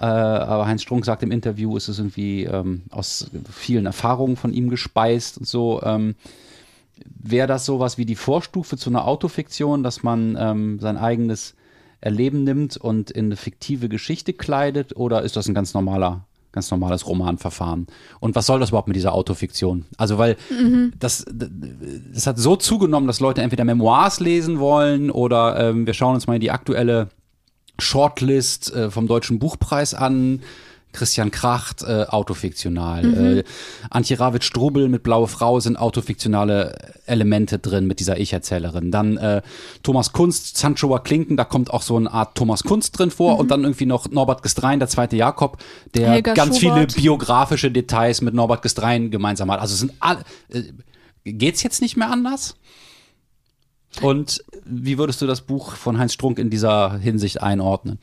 [0.00, 4.52] äh, aber Heinz Strunk sagt im Interview, ist es irgendwie ähm, aus vielen Erfahrungen von
[4.52, 5.82] ihm gespeist und so.
[5.82, 6.14] Ähm,
[7.22, 11.54] Wäre das sowas wie die Vorstufe zu einer Autofiktion, dass man ähm, sein eigenes
[12.00, 14.96] Erleben nimmt und in eine fiktive Geschichte kleidet?
[14.96, 17.86] Oder ist das ein ganz normaler Ganz normales Romanverfahren.
[18.18, 19.84] Und was soll das überhaupt mit dieser Autofiktion?
[19.96, 20.36] Also, weil
[20.98, 26.16] das, das hat so zugenommen, dass Leute entweder Memoirs lesen wollen oder ähm, wir schauen
[26.16, 27.06] uns mal die aktuelle
[27.80, 30.40] Shortlist äh, vom Deutschen Buchpreis an.
[30.92, 33.38] Christian Kracht, äh, autofiktional.
[33.38, 33.44] Äh,
[33.90, 38.90] Antje Ravitsch-Strubel mit Blaue Frau sind autofiktionale Elemente drin mit dieser Ich-Erzählerin.
[38.90, 39.42] Dann äh,
[39.82, 43.38] Thomas Kunst, Sanchoa Klinken, da kommt auch so eine Art Thomas Kunst drin vor.
[43.38, 45.58] Und dann irgendwie noch Norbert Gestrein, der zweite Jakob,
[45.94, 46.92] der Helga ganz Schubert.
[46.92, 49.60] viele biografische Details mit Norbert Gestrein gemeinsam hat.
[49.60, 50.24] Also es sind alle.
[50.48, 50.64] Äh,
[51.24, 52.56] geht's jetzt nicht mehr anders?
[54.00, 57.98] Und wie würdest du das Buch von Heinz Strunk in dieser Hinsicht einordnen?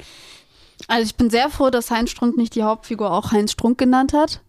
[0.87, 4.13] Also ich bin sehr froh, dass Heinz Strunk nicht die Hauptfigur auch Heinz Strunk genannt
[4.13, 4.41] hat.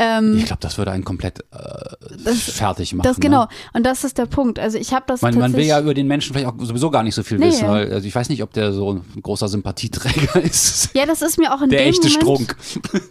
[0.00, 3.04] Ähm, Ich glaube, das würde einen komplett äh, fertig machen.
[3.04, 3.42] das genau.
[3.42, 3.48] Ne?
[3.74, 4.58] Und das ist der Punkt.
[4.58, 7.02] Also ich habe das Man, man will ja über den Menschen vielleicht auch sowieso gar
[7.02, 7.48] nicht so viel Nee.
[7.48, 10.90] wissen, weil also ich weiß nicht, ob der so ein großer Sympathieträger ist.
[10.94, 12.22] ja, das ist mir auch in der dem echte Moment.
[12.22, 12.56] Strunk.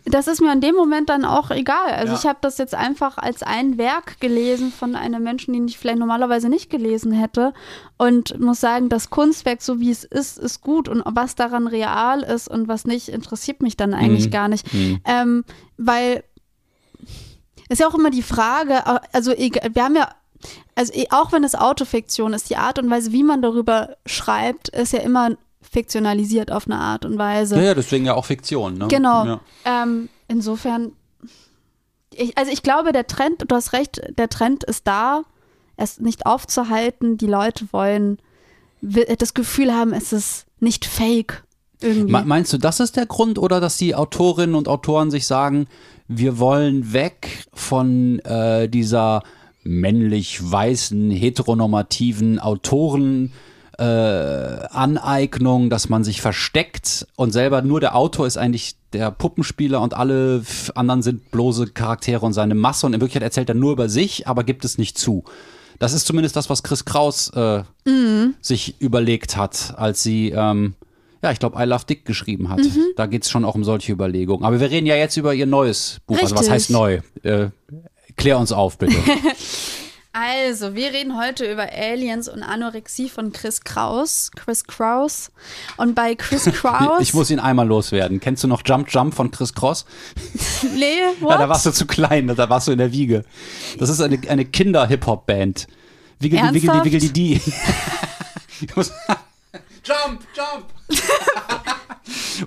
[0.05, 1.91] Das ist mir in dem Moment dann auch egal.
[1.91, 2.19] Also Ja.
[2.19, 5.99] ich habe das jetzt einfach als ein Werk gelesen von einem Menschen, den ich vielleicht
[5.99, 7.53] normalerweise nicht gelesen hätte.
[7.97, 10.87] Und muss sagen, das Kunstwerk, so wie es ist, ist gut.
[10.87, 14.31] Und was daran real ist und was nicht, interessiert mich dann eigentlich Mhm.
[14.31, 14.73] gar nicht.
[14.73, 14.99] Mhm.
[15.05, 15.43] Ähm,
[15.77, 16.23] weil
[17.69, 18.81] ist ja auch immer die Frage,
[19.13, 20.09] also egal- wir haben ja,
[20.75, 24.69] also eh- auch wenn es Autofiktion ist, die Art und Weise, wie man darüber schreibt,
[24.69, 25.31] ist ja immer
[25.61, 27.55] fiktionalisiert auf eine Art und Weise.
[27.57, 28.77] Ja, ja, deswegen ja auch Fiktion.
[28.77, 28.87] Ne?
[28.87, 29.25] Genau.
[29.25, 29.41] Ja.
[29.65, 30.93] Ähm, insofern,
[32.13, 35.23] ich, also ich glaube, der Trend, du hast recht, der Trend ist da,
[35.75, 37.17] es nicht aufzuhalten.
[37.17, 38.17] Die Leute wollen
[38.81, 41.43] das Gefühl haben, es ist nicht fake.
[41.81, 42.11] Irgendwie.
[42.11, 45.67] Me- Meinst du, das ist der Grund oder dass die Autorinnen und Autoren sich sagen,
[46.07, 49.23] wir wollen weg von äh, dieser
[49.63, 53.33] männlich-weißen, heteronormativen Autoren
[53.77, 59.81] äh, Aneignung, dass man sich versteckt und selber nur der Autor ist eigentlich der Puppenspieler
[59.81, 60.43] und alle
[60.73, 64.27] anderen sind bloße Charaktere und seine Masse und in Wirklichkeit erzählt er nur über sich,
[64.27, 65.23] aber gibt es nicht zu.
[65.79, 67.63] Das ist zumindest das, was Chris Kraus äh,
[68.41, 70.73] sich überlegt hat, als sie, ähm,
[71.27, 72.61] ja, ich glaube, I Love Dick geschrieben hat.
[72.95, 74.45] Da geht es schon auch um solche Überlegungen.
[74.45, 76.15] Aber wir reden ja jetzt über ihr neues Buch.
[76.15, 76.53] Also was Richtig.
[76.53, 76.99] heißt neu?
[77.23, 77.49] Äh,
[78.15, 78.95] klär uns auf, bitte.
[80.19, 84.31] Also, wir reden heute über Aliens und Anorexie von Chris Kraus.
[84.35, 85.29] Chris Kraus.
[85.77, 87.01] Und bei Chris Kraus.
[87.01, 88.19] Ich muss ihn einmal loswerden.
[88.19, 89.85] Kennst du noch Jump Jump von Chris Cross?
[90.75, 91.33] Nee, what?
[91.33, 93.25] Ja, da warst du zu klein, da warst du in der Wiege.
[93.77, 95.67] Das ist eine, eine Kinder-Hip-Hop-Band.
[96.19, 97.41] Wiggel die, wiggel die, wiggel die,
[99.87, 100.65] jump, jump.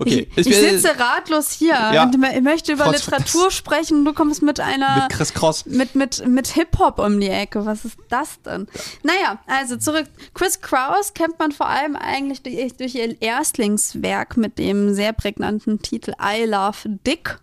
[0.00, 0.28] okay.
[0.36, 2.02] ich, ich sitze ratlos hier Ja.
[2.04, 5.02] und mö- möchte über Trotz- Literatur sprechen und du kommst mit einer.
[5.02, 5.66] Mit Chris Cross.
[5.66, 7.64] mit, mit, mit Hip-Hop um die Ecke.
[7.66, 8.66] Was ist das denn?
[9.02, 10.06] Naja, also zurück.
[10.34, 15.80] Chris Kraus kennt man vor allem eigentlich durch, durch ihr Erstlingswerk mit dem sehr prägnanten
[15.82, 17.38] Titel I Love Dick.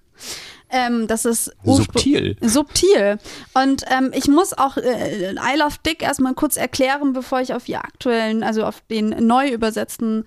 [0.69, 2.35] Ähm, das ist Subtil.
[2.41, 3.19] Subtil.
[3.53, 7.69] Und ähm, ich muss auch äh, I Love Dick erstmal kurz erklären, bevor ich auf
[7.69, 10.25] ihr aktuellen, also auf den neu übersetzten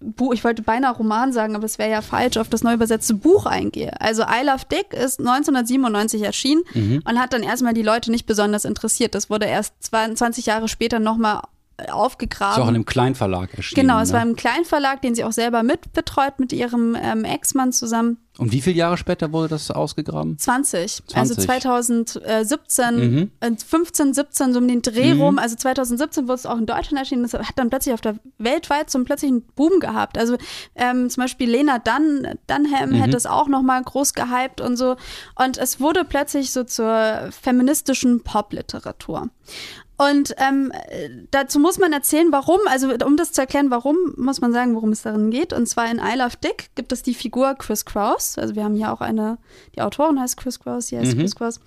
[0.00, 3.14] Buch, ich wollte beinahe Roman sagen, aber es wäre ja falsch, auf das neu übersetzte
[3.14, 4.00] Buch eingehe.
[4.00, 7.02] Also I Love Dick ist 1997 erschienen Mhm.
[7.04, 9.14] und hat dann erstmal die Leute nicht besonders interessiert.
[9.14, 11.42] Das wurde erst 20 Jahre später nochmal
[11.90, 12.56] aufgegraben.
[12.56, 13.80] Ist auch in einem Kleinverlag erschienen.
[13.88, 14.14] Genau, es ne?
[14.16, 18.18] war im Kleinverlag, den sie auch selber mitbetreut mit ihrem ähm, Ex-Mann zusammen.
[18.40, 20.38] Und wie viele Jahre später wurde das ausgegraben?
[20.38, 21.44] 20, also 20.
[21.44, 23.30] 2017, Mhm.
[23.40, 25.38] äh, 15, 17, so um den Dreh rum.
[25.38, 27.22] Also 2017 wurde es auch in Deutschland erschienen.
[27.22, 30.16] Das hat dann plötzlich auf der weltweit so einen plötzlichen Boom gehabt.
[30.16, 30.36] Also
[30.74, 32.94] ähm, zum Beispiel Lena Dunn, Dunham Mhm.
[32.94, 34.96] hätte es auch noch mal groß gehypt und so.
[35.36, 39.28] Und es wurde plötzlich so zur feministischen Popliteratur.
[40.00, 44.40] Und ähm, äh, dazu muss man erzählen, warum, also um das zu erklären, warum, muss
[44.40, 45.52] man sagen, worum es darin geht.
[45.52, 48.38] Und zwar in I Love Dick gibt es die Figur Chris Kraus.
[48.38, 49.36] Also wir haben hier auch eine,
[49.76, 51.60] die Autorin heißt Chris Kraus, sie heißt Chris Kraus,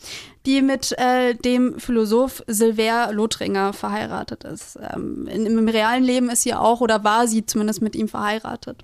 [0.47, 4.79] die mit äh, dem Philosoph Silver Lothringer verheiratet ist.
[4.81, 8.83] Ähm, in, Im realen Leben ist sie auch oder war sie zumindest mit ihm verheiratet.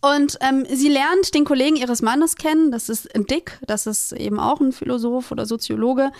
[0.00, 4.38] Und ähm, sie lernt den Kollegen ihres Mannes kennen, das ist Dick, das ist eben
[4.38, 6.12] auch ein Philosoph oder Soziologe.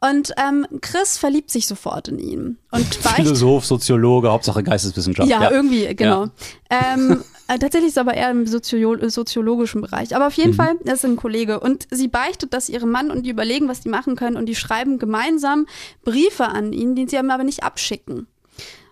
[0.00, 2.58] Und ähm, Chris verliebt sich sofort in ihn.
[2.70, 5.28] Und weicht Philosoph, Soziologe, Hauptsache Geisteswissenschaft.
[5.28, 6.26] ja, irgendwie, genau.
[6.70, 6.94] Ja.
[6.94, 10.14] Ähm, äh, tatsächlich ist es aber eher im Sozio äh, soziologischen Bereich.
[10.14, 10.54] Aber auf jeden Mhm.
[10.56, 11.60] Fall, das ist ein Kollege.
[11.60, 14.36] Und sie beichtet das ihrem Mann und die überlegen, was die machen können.
[14.36, 15.66] Und die schreiben gemeinsam
[16.04, 18.26] Briefe an ihn, die sie aber nicht abschicken.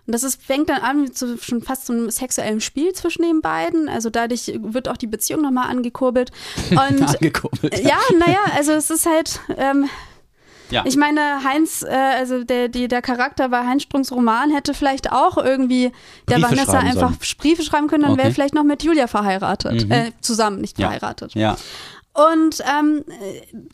[0.07, 3.41] Und das ist, fängt dann an so schon fast so einem sexuellen Spiel zwischen den
[3.41, 3.89] beiden.
[3.89, 6.31] Also dadurch wird auch die Beziehung nochmal angekurbelt.
[6.71, 7.79] Und Angekurbelt.
[7.79, 9.87] ja, naja, also es ist halt, ähm,
[10.71, 10.83] Ja.
[10.85, 15.11] ich meine, Heinz, äh, also der, die, der Charakter bei Heinz Strunks Roman hätte vielleicht
[15.11, 15.91] auch irgendwie
[16.27, 17.35] der Briefe Vanessa einfach sollen.
[17.37, 18.33] Briefe schreiben können, dann wäre Okay.
[18.35, 19.85] vielleicht noch mit Julia verheiratet.
[19.85, 19.91] Mhm.
[19.91, 20.87] Äh, zusammen, nicht Ja.
[20.87, 21.33] verheiratet.
[21.35, 21.57] ja.
[22.13, 23.03] Und ähm,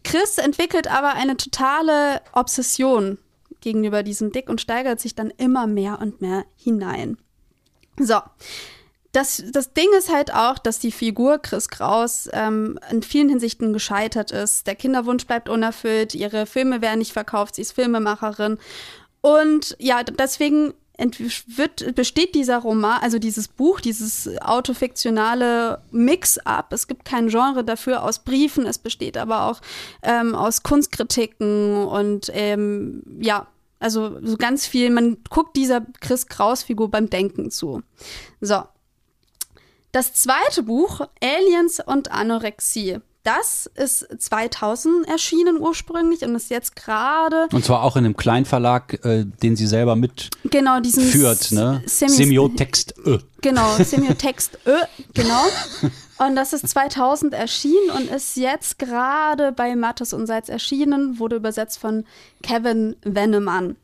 [0.04, 3.20] Chris entwickelt aber eine totale Obsession
[3.62, 7.18] gegenüber diesem Dick und steigert sich dann immer mehr und mehr hinein.
[8.00, 8.16] So.
[9.12, 13.74] Das, das Ding ist halt auch, dass die Figur Chris Kraus ähm, in vielen Hinsichten
[13.74, 14.68] gescheitert ist.
[14.68, 18.58] Der Kinderwunsch bleibt unerfüllt, ihre Filme werden nicht verkauft, sie ist Filmemacherin.
[19.20, 20.74] Und ja, deswegen
[21.48, 26.72] wird, besteht dieser Roman, also dieses Buch, dieses autofiktionale Mix-up.
[26.72, 29.62] Es gibt kein Genre dafür aus Briefen, es besteht aber auch
[30.04, 33.48] ähm, aus Kunstkritiken und ähm, ja,
[33.80, 34.92] also so ganz viel.
[34.92, 37.82] Man guckt dieser Chris Kraus-Figur beim Denken zu.
[38.40, 38.64] So.
[39.92, 43.00] Das zweite Buch, Aliens und Anorexie.
[43.24, 47.48] Das ist 2000 erschienen ursprünglich und ist jetzt gerade.
[47.52, 51.84] Und zwar auch in einem Kleinverlag, äh, den sie selber mit genau, diesen führt, ne?
[51.86, 53.20] Semiotext Ö.
[53.42, 54.76] Genau, Semiotext Ö,
[55.14, 55.44] genau.
[56.18, 61.36] Und das ist 2000 erschienen und ist jetzt gerade bei Mattes und Salz erschienen, wurde
[61.36, 62.06] übersetzt von
[62.42, 63.76] Kevin Wennemann.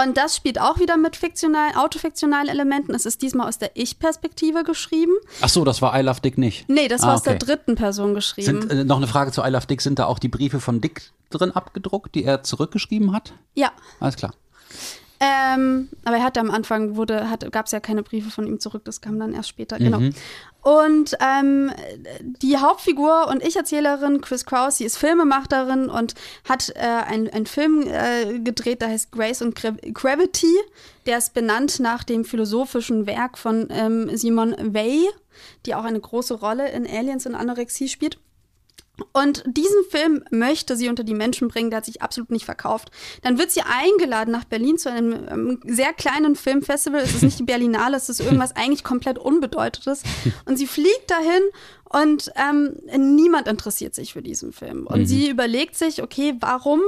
[0.00, 2.94] Und das spielt auch wieder mit fiktionalen, autofiktionalen Elementen.
[2.94, 5.12] Es ist diesmal aus der Ich-Perspektive geschrieben.
[5.40, 6.68] Ach so, das war I Love Dick nicht.
[6.68, 8.62] Nee, das ah, war aus der dritten Person geschrieben.
[8.62, 9.80] Sind, äh, noch eine Frage zu I Love Dick.
[9.80, 13.32] Sind da auch die Briefe von Dick drin abgedruckt, die er zurückgeschrieben hat?
[13.54, 13.72] Ja.
[13.98, 14.34] Alles klar.
[15.20, 16.94] Ähm, aber er hatte am Anfang,
[17.50, 19.98] gab es ja keine Briefe von ihm zurück, das kam dann erst später, genau.
[19.98, 20.10] mhm.
[20.10, 20.16] genau.
[20.62, 21.72] Und ähm,
[22.42, 26.14] die Hauptfigur und Ich-Erzählerin Chris Kraus, sie ist Filmemacherin und
[26.48, 30.54] hat äh, einen Film äh, gedreht, der heißt Grace und Gravity.
[31.06, 35.06] Der ist benannt nach dem philosophischen Werk von ähm, Simone Weil,
[35.64, 38.18] die auch eine große Rolle in Aliens und Anorexie spielt.
[39.12, 42.90] Und diesen Film möchte sie unter die Menschen bringen, der hat sich absolut nicht verkauft.
[43.22, 47.00] Dann wird sie eingeladen nach Berlin zu einem, einem sehr kleinen Filmfestival.
[47.00, 50.02] Es ist nicht die Berlinale, es ist irgendwas eigentlich komplett Unbedeutetes.
[50.46, 51.42] Und sie fliegt dahin
[51.90, 52.76] und ähm,
[53.16, 54.86] niemand interessiert sich für diesen Film.
[54.86, 55.06] Und mhm.
[55.06, 56.82] sie überlegt sich, okay, warum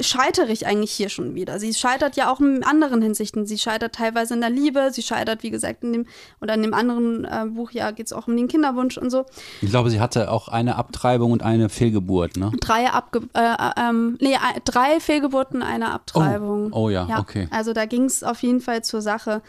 [0.00, 1.58] scheitere ich eigentlich hier schon wieder?
[1.58, 3.46] Sie scheitert ja auch in anderen Hinsichten.
[3.46, 6.06] Sie scheitert teilweise in der Liebe, sie scheitert, wie gesagt, in dem,
[6.40, 9.26] oder in dem anderen äh, Buch, ja, geht es auch um den Kinderwunsch und so.
[9.60, 12.52] Ich glaube, sie hatte auch eine Abtreibung und eine Fehlgeburt, ne?
[12.60, 16.72] Drei, Abge äh, ähm, nee, drei Fehlgeburten, eine Abtreibung.
[16.72, 17.48] Oh, oh ja, ja, okay.
[17.50, 19.42] Also da ging es auf jeden Fall zur Sache.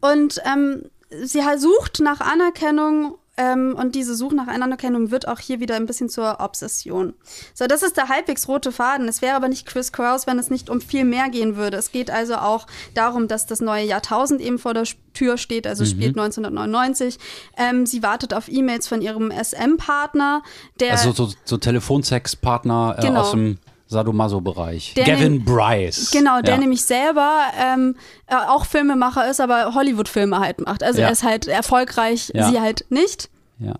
[0.00, 5.60] Und ähm, sie sucht nach Anerkennung ähm, und diese Suche nach Anerkennung wird auch hier
[5.60, 7.14] wieder ein bisschen zur Obsession.
[7.54, 9.08] So, das ist der halbwegs rote Faden.
[9.08, 11.76] Es wäre aber nicht Chris Kraus, wenn es nicht um viel mehr gehen würde.
[11.76, 15.84] Es geht also auch darum, dass das neue Jahrtausend eben vor der Tür steht, also
[15.84, 15.88] mhm.
[15.88, 17.18] spielt 1999.
[17.56, 20.42] Ähm, sie wartet auf E-Mails von ihrem SM-Partner,
[20.80, 20.92] der.
[20.92, 23.20] Also so, so Telefonsex-Partner äh, genau.
[23.20, 23.58] aus dem
[23.88, 24.94] Sadomaso-Bereich.
[24.94, 26.10] Gavin Bryce.
[26.10, 26.60] Genau, der ja.
[26.60, 30.82] nämlich selber ähm, äh, auch Filmemacher ist, aber Hollywood-Filme halt macht.
[30.82, 31.06] Also ja.
[31.06, 32.50] er ist halt erfolgreich, ja.
[32.50, 33.30] sie halt nicht.
[33.58, 33.74] Ja.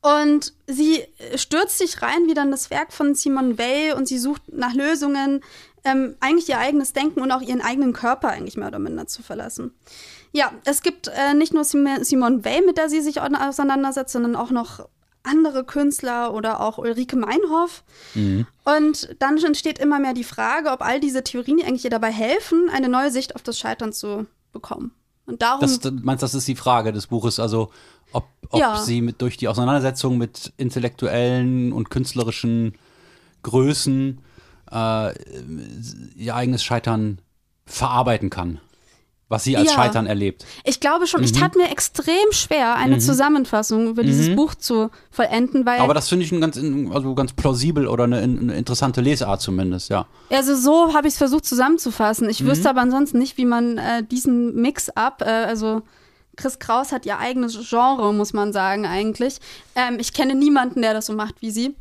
[0.00, 4.42] Und sie stürzt sich rein wieder in das Werk von Simone Weil und sie sucht
[4.52, 5.42] nach Lösungen,
[5.84, 9.22] ähm, eigentlich ihr eigenes Denken und auch ihren eigenen Körper eigentlich mehr oder minder zu
[9.22, 9.72] verlassen.
[10.32, 14.50] Ja, es gibt äh, nicht nur Simone Weil, mit der sie sich auseinandersetzt, sondern auch
[14.50, 14.88] noch
[15.22, 17.84] andere Künstler oder auch Ulrike Meinhoff.
[18.14, 18.46] Mhm.
[18.64, 22.70] Und dann entsteht immer mehr die Frage, ob all diese Theorien eigentlich ihr dabei helfen,
[22.72, 24.92] eine neue Sicht auf das Scheitern zu bekommen.
[25.26, 25.60] Und darum.
[25.60, 27.70] Das, du meinst, das ist die Frage des Buches, also
[28.12, 28.76] ob, ob ja.
[28.78, 32.74] sie mit, durch die Auseinandersetzung mit intellektuellen und künstlerischen
[33.42, 34.20] Größen
[34.72, 35.12] äh,
[36.16, 37.20] ihr eigenes Scheitern
[37.66, 38.60] verarbeiten kann
[39.28, 39.74] was sie als ja.
[39.74, 40.46] Scheitern erlebt.
[40.64, 41.26] Ich glaube schon, mhm.
[41.26, 43.00] ich tat mir extrem schwer, eine mhm.
[43.00, 44.36] Zusammenfassung über dieses mhm.
[44.36, 45.80] Buch zu vollenden, weil.
[45.80, 49.90] Aber das finde ich ein ganz, also ganz plausibel oder eine, eine, interessante Lesart zumindest,
[49.90, 50.06] ja.
[50.30, 52.28] Also so habe ich es versucht zusammenzufassen.
[52.30, 52.70] Ich wüsste mhm.
[52.70, 55.82] aber ansonsten nicht, wie man äh, diesen Mix-up, äh, also
[56.36, 59.40] Chris Kraus hat ihr eigenes Genre, muss man sagen, eigentlich.
[59.74, 61.74] Ähm, ich kenne niemanden, der das so macht wie sie.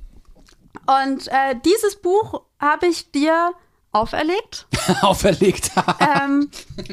[1.04, 3.52] Und äh, dieses Buch habe ich dir
[3.98, 4.68] auferlegt.
[5.02, 5.72] auferlegt.
[6.00, 6.50] ähm,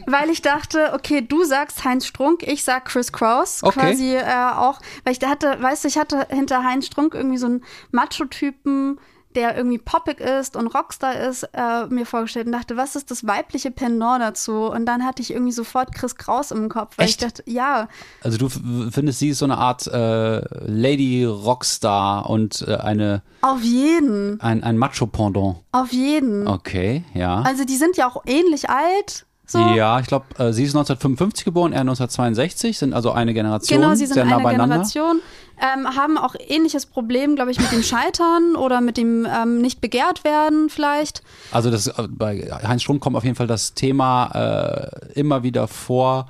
[0.07, 3.63] weil ich dachte, okay, du sagst Heinz Strunk, ich sag Chris Kraus.
[3.63, 3.81] Okay.
[3.81, 7.39] Quasi äh, auch, weil ich da hatte, weißt du, ich hatte hinter Heinz Strunk irgendwie
[7.39, 8.99] so einen Macho-Typen,
[9.35, 13.27] der irgendwie poppig ist und Rockstar ist, äh, mir vorgestellt und dachte, was ist das
[13.27, 14.67] weibliche Pendant dazu?
[14.71, 17.23] Und dann hatte ich irgendwie sofort Chris Kraus im Kopf, weil Echt?
[17.23, 17.89] ich dachte, ja.
[18.23, 24.41] Also du findest sie so eine Art äh, Lady Rockstar und äh, eine Auf jeden.
[24.41, 25.57] Ein, ein Macho-Pendant.
[25.73, 26.47] Auf jeden.
[26.47, 27.43] Okay, ja.
[27.43, 29.27] Also die sind ja auch ähnlich alt.
[29.47, 29.59] So.
[29.59, 33.79] Ja, ich glaube, äh, sie ist 1955 geboren, er 1962, sind also eine Generation.
[33.79, 34.77] Genau, sie sind sehr nah eine beieinander.
[34.77, 35.21] Generation
[35.61, 39.81] ähm, haben auch ähnliches Problem, glaube ich, mit dem Scheitern oder mit dem ähm, nicht
[39.81, 41.23] begehrt werden vielleicht.
[41.51, 45.69] Also das, äh, bei Heinz Strunk kommt auf jeden Fall das Thema äh, immer wieder
[45.69, 46.29] vor,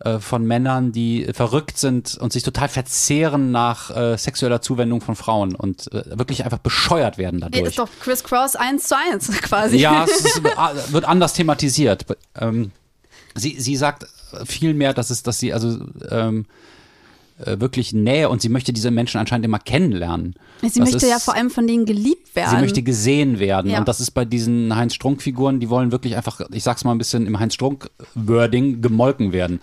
[0.00, 5.16] äh, von Männern, die verrückt sind und sich total verzehren nach äh, sexueller Zuwendung von
[5.16, 7.62] Frauen und äh, wirklich einfach bescheuert werden dadurch.
[7.62, 9.76] ist doch Chris Cross 1 zu 1 quasi.
[9.78, 10.42] Ja, es ist,
[10.92, 12.04] wird anders thematisiert.
[12.38, 12.72] Ähm,
[13.34, 14.06] sie, sie sagt
[14.44, 15.78] viel mehr, dass es, dass sie also
[16.10, 16.46] ähm,
[17.38, 20.34] äh, wirklich Nähe und sie möchte diese Menschen anscheinend immer kennenlernen.
[20.62, 22.50] Sie Das möchte ist- ja vor allem von denen geliebt werden.
[22.56, 23.70] Sie möchte gesehen werden.
[23.70, 23.78] Ja.
[23.78, 27.26] Und das ist bei diesen Heinz-Strunk-Figuren, die wollen wirklich einfach, ich sag's mal ein bisschen
[27.26, 29.60] im Heinz-Strunk-Wording, gemolken werden.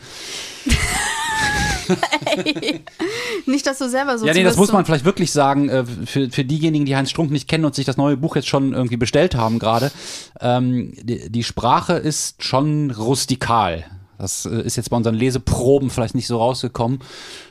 [3.45, 6.29] Nicht, dass du selber so ja, nee, das muss man vielleicht wirklich sagen, äh, für,
[6.29, 8.97] für diejenigen, die Heinz Strunk nicht kennen und sich das neue Buch jetzt schon irgendwie
[8.97, 9.91] bestellt haben gerade.
[10.39, 13.85] Ähm, die, die Sprache ist schon rustikal.
[14.21, 16.99] Das äh, ist jetzt bei unseren Leseproben vielleicht nicht so rausgekommen.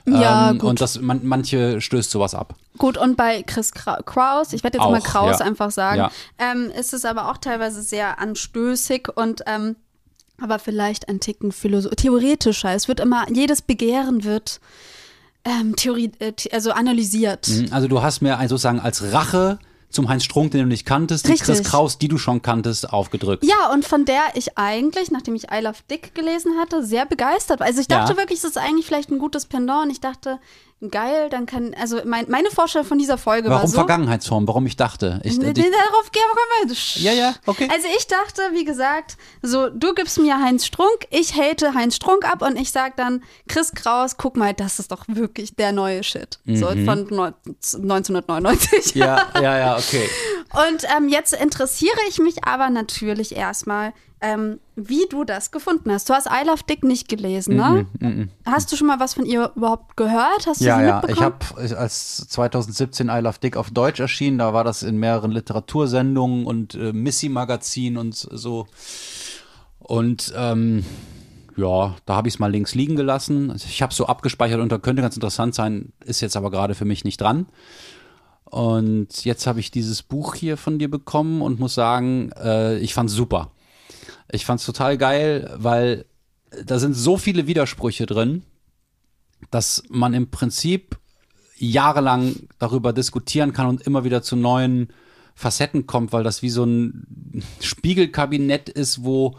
[0.06, 0.70] Ja, ähm, gut.
[0.70, 2.54] Und das, man, manche stößt sowas ab.
[2.78, 5.46] Gut, und bei Chris Kra- Kraus, ich werde jetzt Auch, mal Kraus ja.
[5.46, 6.10] einfach sagen, Ja.
[6.38, 9.76] ähm, ist es aber auch teilweise sehr anstößig und ähm,
[10.40, 12.72] aber vielleicht ein Ticken philosoph theoretischer.
[12.74, 14.60] Es wird immer, jedes Begehren wird
[15.44, 17.48] ähm, Theorie, äh, also analysiert.
[17.48, 19.58] Mhm, Also du hast mir ein- sozusagen als Rache
[19.91, 21.47] zum Heinz Strunk, den du nicht kanntest, die Richtig.
[21.47, 23.45] Chris Kraus, die du schon kanntest, aufgedrückt.
[23.45, 27.61] Ja, und von der ich eigentlich, nachdem ich I Love Dick gelesen hatte, sehr begeistert
[27.61, 27.66] war.
[27.66, 28.18] Also ich dachte Ja.
[28.18, 29.86] wirklich, es ist eigentlich vielleicht ein gutes Pendant.
[29.86, 30.38] Und ich dachte,
[30.89, 33.76] geil, dann kann, also mein, meine Vorstellung von dieser Folge Warum war so.
[33.76, 34.49] Vergangenheitsform?
[34.49, 35.20] Warum ich dachte?
[35.24, 37.03] Ich, die, nee, darauf gehen wir.
[37.03, 37.68] Ja, ja, okay.
[37.72, 42.24] Also ich dachte, wie gesagt, so du gibst mir Heinz Strunk, ich hate Heinz Strunk
[42.31, 46.03] ab und ich sag dann, Chris Kraus, guck mal, das ist doch wirklich der neue
[46.03, 46.39] Shit.
[46.47, 47.35] So von neun-
[47.91, 48.95] 1999.
[48.95, 49.01] Mhm.
[49.01, 50.09] ja, ja, ja, okay.
[50.68, 56.08] Und ähm, jetzt interessiere ich mich aber natürlich erstmal, ähm, wie du das gefunden hast.
[56.08, 57.86] Du hast I Love Dick nicht gelesen, ne?
[58.44, 60.46] Hast du schon mal was von ihr überhaupt gehört?
[60.46, 60.98] Hast du Ja, sie ja.
[61.04, 61.34] Ich mitbekommen?
[61.60, 66.44] habe als 2017 I Love Dick auf Deutsch erschienen, da war das in mehreren Literatursendungen
[66.46, 68.66] und äh, Missy-Magazin und so.
[69.78, 70.84] Und ähm,
[71.56, 73.52] ja, da habe ich es mal links liegen gelassen.
[73.56, 76.84] Ich habe so abgespeichert und da könnte ganz interessant sein, ist jetzt aber gerade für
[76.84, 77.46] mich nicht dran.
[78.44, 82.94] Und jetzt habe ich dieses Buch hier von dir bekommen und muss sagen, äh, ich
[82.94, 83.50] fand's super.
[84.33, 86.07] Ich fand's total geil, weil
[86.64, 88.43] da sind so viele Widersprüche drin,
[89.51, 90.99] dass man im Prinzip
[91.57, 94.89] jahrelang darüber diskutieren kann und immer wieder zu neuen
[95.35, 99.37] Facetten kommt, weil das wie so ein Spiegelkabinett ist, wo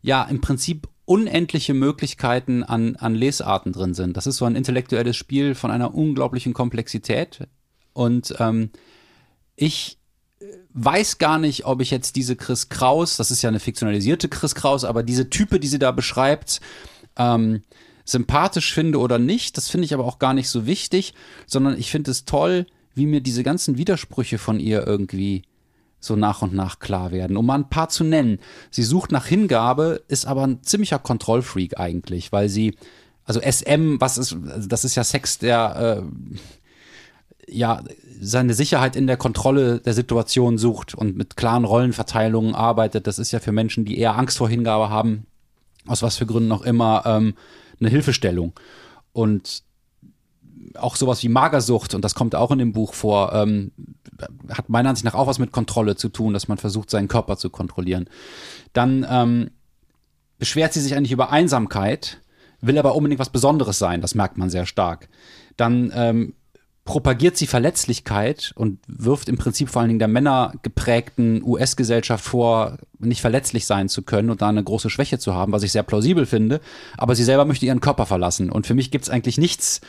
[0.00, 4.16] ja im Prinzip unendliche Möglichkeiten an, an Lesarten drin sind.
[4.16, 7.48] Das ist so ein intellektuelles Spiel von einer unglaublichen Komplexität.
[7.92, 8.70] Und ähm,
[9.56, 9.98] ich
[10.74, 14.54] weiß gar nicht, ob ich jetzt diese Chris Kraus, das ist ja eine fiktionalisierte Chris
[14.54, 16.60] Kraus, aber diese Type, die sie da beschreibt,
[17.16, 17.62] ähm,
[18.04, 19.56] sympathisch finde oder nicht.
[19.56, 21.14] Das finde ich aber auch gar nicht so wichtig,
[21.46, 25.42] sondern ich finde es toll, wie mir diese ganzen Widersprüche von ihr irgendwie
[26.00, 27.36] so nach und nach klar werden.
[27.36, 28.40] Um mal ein paar zu nennen.
[28.70, 32.76] Sie sucht nach Hingabe, ist aber ein ziemlicher Kontrollfreak eigentlich, weil sie,
[33.24, 36.38] also SM, was ist, also das ist ja Sex, der äh,
[37.48, 37.82] ja
[38.20, 43.06] seine Sicherheit in der Kontrolle der Situation sucht und mit klaren Rollenverteilungen arbeitet.
[43.06, 45.26] Das ist ja für Menschen, die eher Angst vor Hingabe haben,
[45.86, 47.34] aus was für Gründen auch immer, ähm,
[47.80, 48.52] eine Hilfestellung.
[49.12, 49.64] Und
[50.76, 53.72] auch sowas wie Magersucht, und das kommt auch in dem Buch vor, ähm,
[54.48, 57.36] hat meiner Ansicht nach auch was mit Kontrolle zu tun, dass man versucht, seinen Körper
[57.36, 58.08] zu kontrollieren.
[58.72, 59.50] Dann ähm,
[60.38, 62.20] beschwert sie sich eigentlich über Einsamkeit,
[62.60, 65.08] will aber unbedingt was Besonderes sein, das merkt man sehr stark.
[65.56, 66.34] Dann ähm,
[66.84, 73.20] propagiert sie Verletzlichkeit und wirft im Prinzip vor allen Dingen der männergeprägten US-Gesellschaft vor, nicht
[73.20, 76.26] verletzlich sein zu können und da eine große Schwäche zu haben, was ich sehr plausibel
[76.26, 76.60] finde.
[76.96, 78.50] Aber sie selber möchte ihren Körper verlassen.
[78.50, 79.80] Und für mich gibt es eigentlich nichts,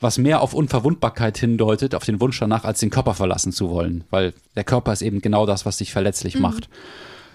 [0.00, 4.04] was mehr auf Unverwundbarkeit hindeutet, auf den Wunsch danach, als den Körper verlassen zu wollen.
[4.10, 6.70] Weil der Körper ist eben genau das, was dich verletzlich macht.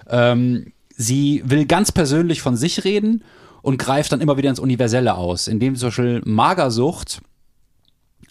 [0.09, 3.24] Ähm, sie will ganz persönlich von sich reden
[3.61, 7.22] und greift dann immer wieder ins Universelle aus, indem zum Beispiel Magersucht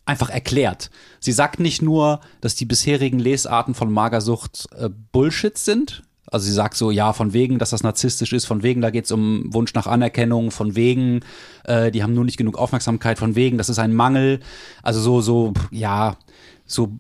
[0.05, 0.91] einfach erklärt.
[1.21, 6.03] Sie sagt nicht nur, dass die bisherigen Lesarten von Magersucht äh, Bullshit sind.
[6.27, 9.05] Also sie sagt so, ja, von wegen, dass das narzisstisch ist, von wegen, da geht
[9.05, 11.21] es um Wunsch nach Anerkennung, von wegen,
[11.65, 14.41] äh, die haben nur nicht genug Aufmerksamkeit, von wegen, das ist ein Mangel.
[14.83, 16.17] Also so, so, ja,
[16.65, 16.99] so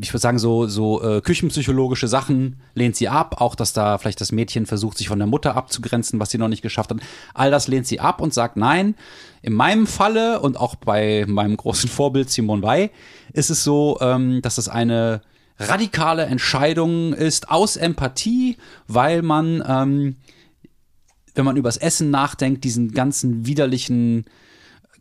[0.00, 3.40] ich würde sagen, so, so äh, küchenpsychologische Sachen lehnt sie ab.
[3.40, 6.48] Auch, dass da vielleicht das Mädchen versucht, sich von der Mutter abzugrenzen, was sie noch
[6.48, 6.98] nicht geschafft hat.
[7.32, 8.94] All das lehnt sie ab und sagt, nein,
[9.42, 12.90] in meinem Falle und auch bei meinem großen Vorbild Simone Weil
[13.32, 15.22] ist es so, ähm, dass es eine
[15.58, 18.56] radikale Entscheidung ist aus Empathie,
[18.88, 20.16] weil man, ähm,
[21.34, 24.24] wenn man übers Essen nachdenkt, diesen ganzen widerlichen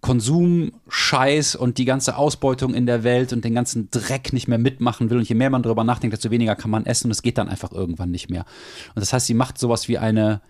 [0.04, 5.10] Konsumscheiß und die ganze Ausbeutung in der Welt und den ganzen Dreck nicht mehr mitmachen
[5.10, 5.18] will.
[5.18, 7.48] Und je mehr man darüber nachdenkt, desto weniger kann man essen und es geht dann
[7.48, 8.46] einfach irgendwann nicht mehr.
[8.94, 10.42] Und das heißt, sie macht sowas wie eine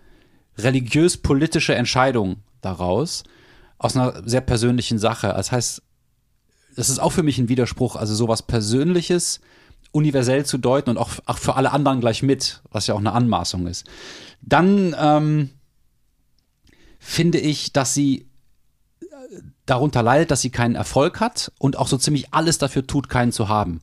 [0.58, 3.24] religiös-politische Entscheidung daraus,
[3.78, 5.28] aus einer sehr persönlichen Sache.
[5.28, 5.84] Das heißt,
[6.76, 9.40] das ist auch für mich ein Widerspruch, also sowas Persönliches
[9.92, 13.12] universell zu deuten und auch, auch für alle anderen gleich mit, was ja auch eine
[13.12, 13.86] Anmaßung ist.
[14.42, 15.52] Dann ähm,
[16.98, 18.33] finde ich, dass sie
[19.66, 23.32] darunter leidet, dass sie keinen Erfolg hat und auch so ziemlich alles dafür tut, keinen
[23.32, 23.82] zu haben.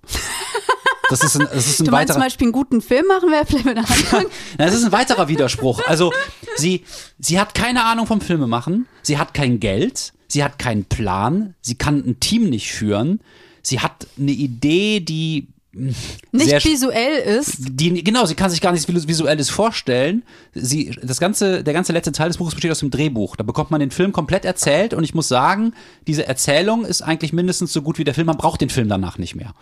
[1.09, 3.31] Das ist ein, das ist ein Du meinst weiterer, zum Beispiel einen guten Film machen
[3.31, 4.27] wir vielleicht mit Anfang?
[4.59, 5.81] Na, das ist ein weiterer Widerspruch.
[5.87, 6.13] Also,
[6.57, 6.85] sie,
[7.19, 11.75] sie hat keine Ahnung vom Filmemachen, sie hat kein Geld, sie hat keinen Plan, sie
[11.75, 13.21] kann ein Team nicht führen,
[13.63, 17.59] sie hat eine Idee, die Nicht visuell ist.
[17.71, 20.25] die, genau, sie kann sich gar nichts Vis- Visuelles vorstellen.
[20.53, 23.37] Sie, das ganze, der ganze letzte Teil des Buches besteht aus dem Drehbuch.
[23.37, 25.73] Da bekommt man den Film komplett erzählt und ich muss sagen,
[26.07, 28.27] diese Erzählung ist eigentlich mindestens so gut wie der Film.
[28.27, 29.55] Man braucht den Film danach nicht mehr.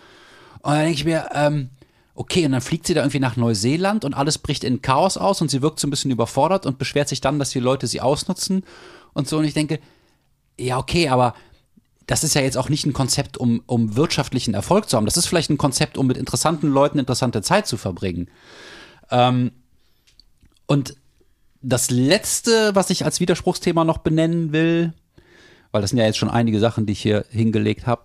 [0.63, 1.69] Und dann denke ich mir, ähm,
[2.15, 5.43] okay, und dann fliegt sie da irgendwie nach Neuseeland und alles bricht in Chaos aus
[5.43, 8.01] und sie wirkt so ein bisschen überfordert und beschwert sich dann, dass die Leute sie
[8.01, 8.65] ausnutzen
[9.13, 9.39] und so.
[9.39, 9.79] Und ich denke,
[10.59, 11.35] ja, okay, aber
[12.09, 15.05] das ist ja jetzt auch nicht ein Konzept, um, um wirtschaftlichen Erfolg zu haben.
[15.05, 18.31] Das ist vielleicht ein Konzept, um mit interessanten Leuten interessante Zeit zu verbringen.
[19.11, 19.53] Ähm,
[20.67, 20.97] und
[21.61, 24.95] das letzte, was ich als Widerspruchsthema noch benennen will,
[25.71, 28.05] weil das sind ja jetzt schon einige Sachen, die ich hier hingelegt habe,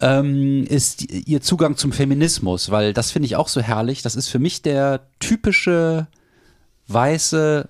[0.00, 4.00] ähm, ist ihr Zugang zum Feminismus, weil das finde ich auch so herrlich.
[4.00, 6.06] Das ist für mich der typische
[6.86, 7.68] weiße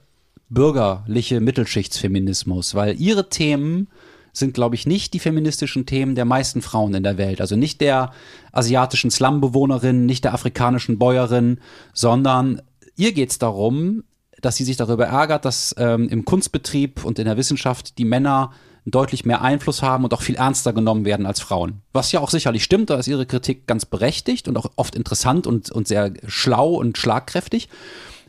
[0.49, 3.89] bürgerliche Mittelschichtsfeminismus, weil ihre Themen
[4.33, 7.41] sind, glaube ich, nicht die feministischen Themen der meisten Frauen in der Welt.
[7.41, 8.13] Also nicht der
[8.53, 11.59] asiatischen Slumbewohnerin, nicht der afrikanischen Bäuerin,
[11.93, 12.63] sondern
[12.97, 14.05] ihr geht es darum,
[14.41, 18.53] dass sie sich darüber ärgert, dass ähm, im Kunstbetrieb und in der Wissenschaft die Männer
[18.91, 21.83] deutlich mehr Einfluss haben und auch viel ernster genommen werden als Frauen.
[21.93, 25.47] Was ja auch sicherlich stimmt, da ist ihre Kritik ganz berechtigt und auch oft interessant
[25.47, 27.69] und, und sehr schlau und schlagkräftig.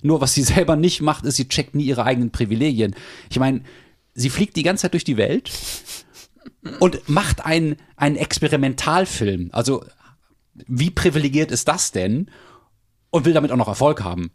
[0.01, 2.95] Nur was sie selber nicht macht, ist, sie checkt nie ihre eigenen Privilegien.
[3.29, 3.61] Ich meine,
[4.19, 5.49] sie fliegt die ganze Zeit durch die Welt
[6.79, 9.49] und macht einen, einen Experimentalfilm.
[9.53, 9.85] Also,
[10.67, 12.29] wie privilegiert ist das denn?
[13.11, 14.31] Und will damit auch noch Erfolg haben.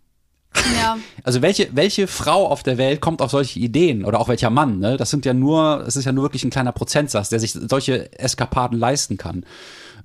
[0.77, 0.97] Ja.
[1.23, 4.79] Also welche, welche Frau auf der Welt kommt auf solche Ideen oder auch welcher Mann?
[4.79, 4.99] Ne?
[4.99, 8.13] Das sind ja nur, es ist ja nur wirklich ein kleiner Prozentsatz, der sich solche
[8.19, 9.47] Eskapaden leisten kann.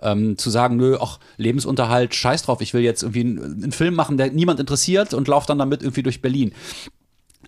[0.01, 3.95] Ähm, zu sagen, nö, ach, Lebensunterhalt, scheiß drauf, ich will jetzt irgendwie einen, einen Film
[3.95, 6.53] machen, der niemand interessiert und lauf dann damit irgendwie durch Berlin.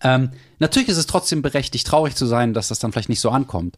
[0.03, 3.29] Ähm, natürlich ist es trotzdem berechtigt, traurig zu sein, dass das dann vielleicht nicht so
[3.29, 3.77] ankommt.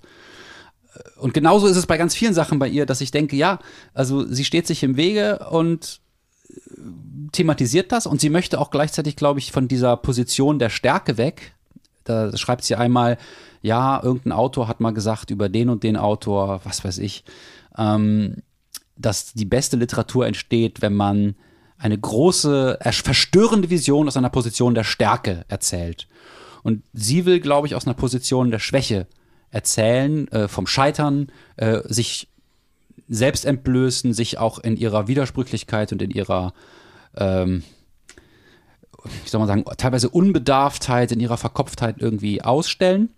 [1.17, 3.59] Und genauso ist es bei ganz vielen Sachen bei ihr, dass ich denke, ja,
[3.93, 5.99] also sie steht sich im Wege und
[7.31, 11.53] thematisiert das und sie möchte auch gleichzeitig, glaube ich, von dieser Position der Stärke weg.
[12.03, 13.17] Da schreibt sie einmal,
[13.61, 17.23] ja, irgendein Autor hat mal gesagt über den und den Autor, was weiß ich,
[17.77, 18.43] ähm,
[18.97, 21.35] dass die beste Literatur entsteht, wenn man
[21.77, 26.07] eine große, äh, verstörende Vision aus einer Position der Stärke erzählt.
[26.63, 29.07] Und sie will, glaube ich, aus einer Position der Schwäche
[29.51, 32.29] erzählen, äh, vom Scheitern, äh, sich
[33.07, 36.53] selbst entblößen, sich auch in ihrer Widersprüchlichkeit und in ihrer,
[37.15, 37.63] ähm,
[39.03, 43.09] wie soll man sagen, teilweise Unbedarftheit, in ihrer Verkopftheit irgendwie ausstellen.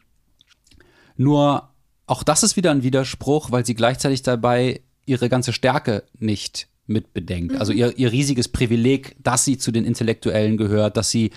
[1.16, 1.70] Nur
[2.08, 7.56] auch das ist wieder ein Widerspruch, weil sie gleichzeitig dabei ihre ganze Stärke nicht mitbedenkt.
[7.56, 11.32] Also ihr, ihr riesiges Privileg, dass sie zu den Intellektuellen gehört, dass sie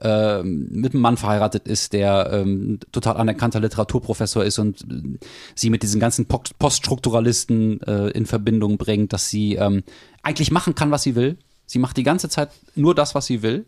[0.00, 5.18] ähm, mit einem Mann verheiratet ist, der ähm, total anerkannter Literaturprofessor ist und äh,
[5.54, 9.82] sie mit diesen ganzen Po- Poststrukturalisten äh, in Verbindung bringt, dass sie ähm,
[10.22, 11.36] eigentlich machen kann, was sie will.
[11.66, 13.66] Sie macht die ganze Zeit nur das, was sie will.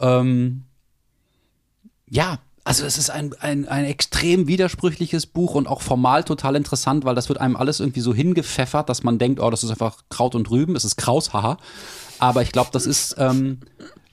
[0.00, 0.64] Ähm,
[2.10, 7.04] ja, also es ist ein, ein, ein extrem widersprüchliches Buch und auch formal total interessant,
[7.04, 9.98] weil das wird einem alles irgendwie so hingepfeffert, dass man denkt, oh, das ist einfach
[10.10, 11.58] Kraut und Rüben, es ist Kraus, haha.
[12.18, 13.60] Aber ich glaube, das ist ähm,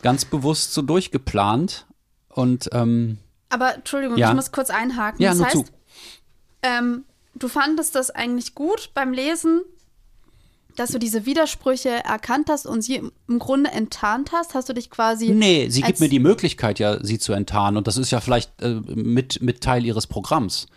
[0.04, 1.88] ganz bewusst so durchgeplant
[2.30, 3.18] und ähm,
[3.49, 4.30] Aber Entschuldigung, Ja.
[4.30, 5.22] ich muss kurz einhaken.
[5.22, 5.66] Ja, das nur heißt, zu.
[6.62, 9.62] Ähm, du fandest das eigentlich gut beim Lesen,
[10.76, 12.95] dass du diese Widersprüche erkannt hast und sie
[13.28, 14.56] im Grunde enttarnt hast?
[14.56, 15.30] Hast du dich quasi.
[15.30, 17.78] Nee, sie gibt mir die Möglichkeit, ja, sie zu enttarnen.
[17.78, 20.68] Und das ist ja vielleicht äh, mit, mit Teil ihres Programms.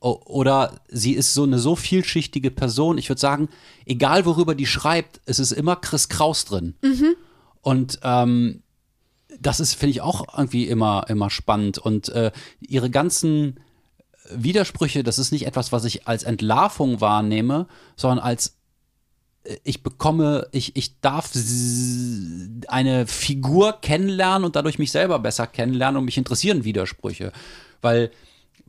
[0.00, 2.98] O oder sie ist so eine so vielschichtige Person.
[2.98, 3.48] Ich würde sagen,
[3.86, 6.74] egal worüber die schreibt, es ist immer Chris Kraus drin.
[7.66, 8.62] Und ähm,
[9.40, 11.78] das ist, finde ich, auch irgendwie immer, immer spannend.
[11.78, 13.58] Und äh, ihre ganzen
[14.30, 18.56] Widersprüche, das ist nicht etwas, was ich als Entlarvung wahrnehme, sondern als
[19.42, 21.32] äh, ich bekomme, ich, ich darf
[22.68, 27.32] eine Figur kennenlernen und dadurch mich selber besser kennenlernen und mich interessieren Widersprüche.
[27.82, 28.12] Weil,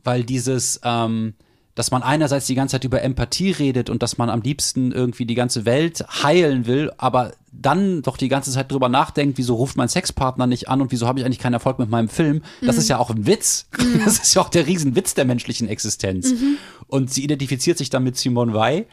[0.02, 1.34] weil dieses, ähm,
[1.78, 5.26] dass man einerseits die ganze Zeit über Empathie redet und dass man am liebsten irgendwie
[5.26, 9.76] die ganze Welt heilen will, aber dann doch die ganze Zeit drüber nachdenkt, wieso ruft
[9.76, 12.42] mein Sexpartner nicht an und wieso habe ich eigentlich keinen Erfolg mit meinem Film.
[12.62, 12.80] Das Mhm.
[12.82, 13.68] ist ja auch ein Witz.
[14.04, 16.32] Das ist ja auch der Riesenwitz der menschlichen Existenz.
[16.32, 16.56] Mhm.
[16.88, 18.86] Und sie identifiziert sich dann mit Simone Weil,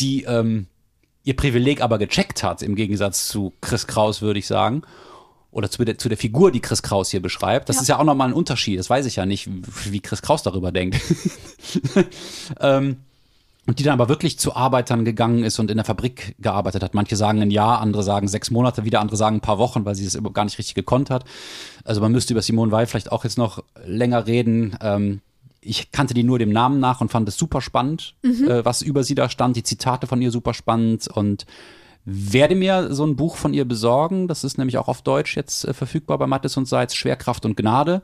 [0.00, 0.66] die ähm,
[1.22, 4.82] ihr Privileg aber gecheckt hat, im Gegensatz zu Chris Kraus, würde ich sagen.
[5.56, 7.70] Oder zu der, zu der Figur, die Chris Kraus hier beschreibt.
[7.70, 7.82] Das Ja.
[7.82, 8.78] ist ja auch nochmal ein Unterschied.
[8.78, 9.48] Das weiß ich ja nicht,
[9.90, 11.00] wie Chris Kraus darüber denkt.
[12.60, 12.96] ähm,
[13.66, 16.92] und die dann aber wirklich zu Arbeitern gegangen ist und in der Fabrik gearbeitet hat.
[16.92, 19.94] Manche sagen ein Jahr, andere sagen sechs Monate, wieder andere sagen ein paar Wochen, weil
[19.94, 21.24] sie das überhaupt gar nicht richtig gekonnt hat.
[21.84, 24.76] Also man müsste über Simone Weil vielleicht auch jetzt noch länger reden.
[24.82, 25.20] Ähm,
[25.62, 29.02] ich kannte die nur dem Namen nach und fand es super spannend, äh, was über
[29.02, 29.56] sie da stand.
[29.56, 31.46] Die Zitate von ihr super spannend und
[32.06, 34.28] werde mir so ein Buch von ihr besorgen.
[34.28, 37.56] Das ist nämlich auch auf Deutsch jetzt äh, verfügbar bei Mattes und Seitz, Schwerkraft und
[37.56, 38.00] Gnade.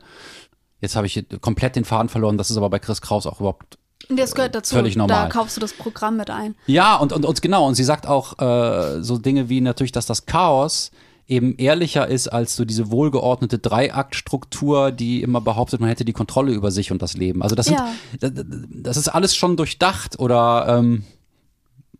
[0.81, 2.37] Jetzt habe ich komplett den Faden verloren.
[2.37, 3.77] Das ist aber bei Chris Kraus auch überhaupt
[4.09, 4.75] Und das gehört dazu.
[4.75, 5.23] Völlig normal.
[5.23, 6.55] Da kaufst du das Programm mit ein.
[6.67, 10.05] ja, und, und, und genau, und sie sagt auch äh, so Dinge wie natürlich, dass
[10.05, 10.91] das Chaos
[11.25, 16.51] eben ehrlicher ist als so diese wohlgeordnete Dreiaktstruktur, die immer behauptet, man hätte die Kontrolle
[16.51, 17.41] über sich und das Leben.
[17.41, 17.87] Also das sind, Ja.
[18.19, 18.31] das,
[18.69, 21.05] das ist alles schon durchdacht oder ähm,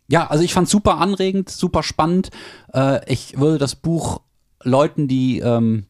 [0.08, 2.30] ja, also ich fand super anregend, super spannend.
[2.72, 4.20] Äh, ich würde das Buch
[4.62, 5.86] Leuten, die ähm,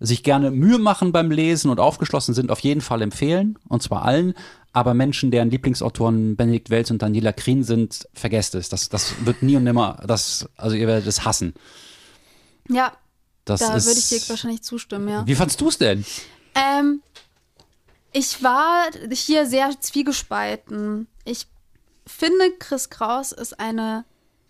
[0.00, 3.58] sich gerne Mühe machen beim Lesen und aufgeschlossen sind, auf jeden Fall empfehlen.
[3.68, 4.34] Und zwar allen.
[4.72, 8.68] Aber Menschen, deren Lieblingsautoren Benedikt Welz und Daniela Krien sind, vergesst es.
[8.68, 11.54] Das, das wird nie und nimmer, das, also ihr werdet es hassen.
[12.68, 12.92] Ja,
[13.44, 15.26] Das da ist, würde ich dir wahrscheinlich zustimmen, ja.
[15.26, 16.04] Wie fandst du es denn?
[16.56, 17.02] Ähm,
[18.12, 21.06] ich war hier sehr zwiegespalten.
[21.24, 21.46] Ich
[22.06, 24.04] finde, Chris Kraus ist eine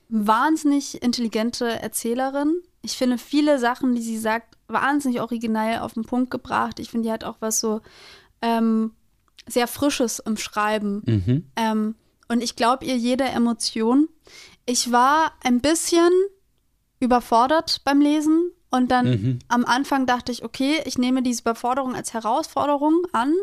[0.08, 2.54] wahnsinnig intelligente Erzählerin.
[2.82, 6.78] Ich finde viele Sachen, die sie sagt, wahnsinnig originell auf den Punkt gebracht.
[6.78, 7.80] Ich finde, die hat auch was so
[8.42, 8.92] ähm,
[9.46, 11.02] sehr Frisches im Schreiben.
[11.06, 11.46] Mhm.
[11.56, 11.94] Ähm,
[12.28, 14.08] und ich glaube ihr jede Emotion.
[14.66, 16.10] Ich war ein bisschen
[17.00, 19.38] überfordert beim Lesen und dann Mhm.
[19.48, 23.34] am Anfang dachte ich, okay, ich nehme diese Überforderung als Herausforderung an.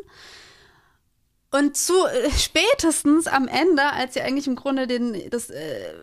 [1.51, 5.93] Und zu äh, spätestens am Ende, als sie eigentlich im Grunde den, das, äh,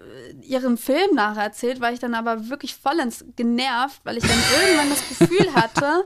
[0.42, 5.08] ihren Film nacherzählt, war ich dann aber wirklich vollends genervt, weil ich dann irgendwann das
[5.08, 6.04] Gefühl hatte,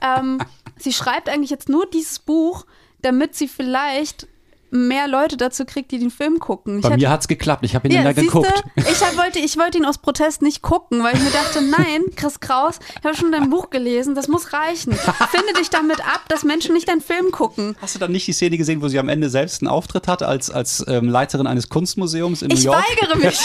[0.00, 0.38] ähm,
[0.76, 2.66] sie schreibt eigentlich jetzt nur dieses Buch,
[3.02, 4.28] damit sie vielleicht
[4.70, 6.76] mehr Leute dazu kriegt, die den Film gucken.
[6.78, 7.64] Ich Bei hätte- mir hat's geklappt.
[7.64, 8.52] Ich habe ihn ja, dann geguckt.
[8.76, 12.04] ich hab, wollte, ich wollte ihn aus Protest nicht gucken, weil ich mir dachte, nein,
[12.16, 14.92] Chris Kraus, ich habe schon dein Buch gelesen, das muss reichen.
[15.30, 17.76] Finde dich damit ab, dass Menschen nicht deinen Film gucken.
[17.80, 20.22] Hast du dann nicht die Szene gesehen, wo sie am Ende selbst einen Auftritt hat
[20.22, 22.84] als, als ähm, Leiterin eines Kunstmuseums in Ich New York?
[23.00, 23.38] weigere mich.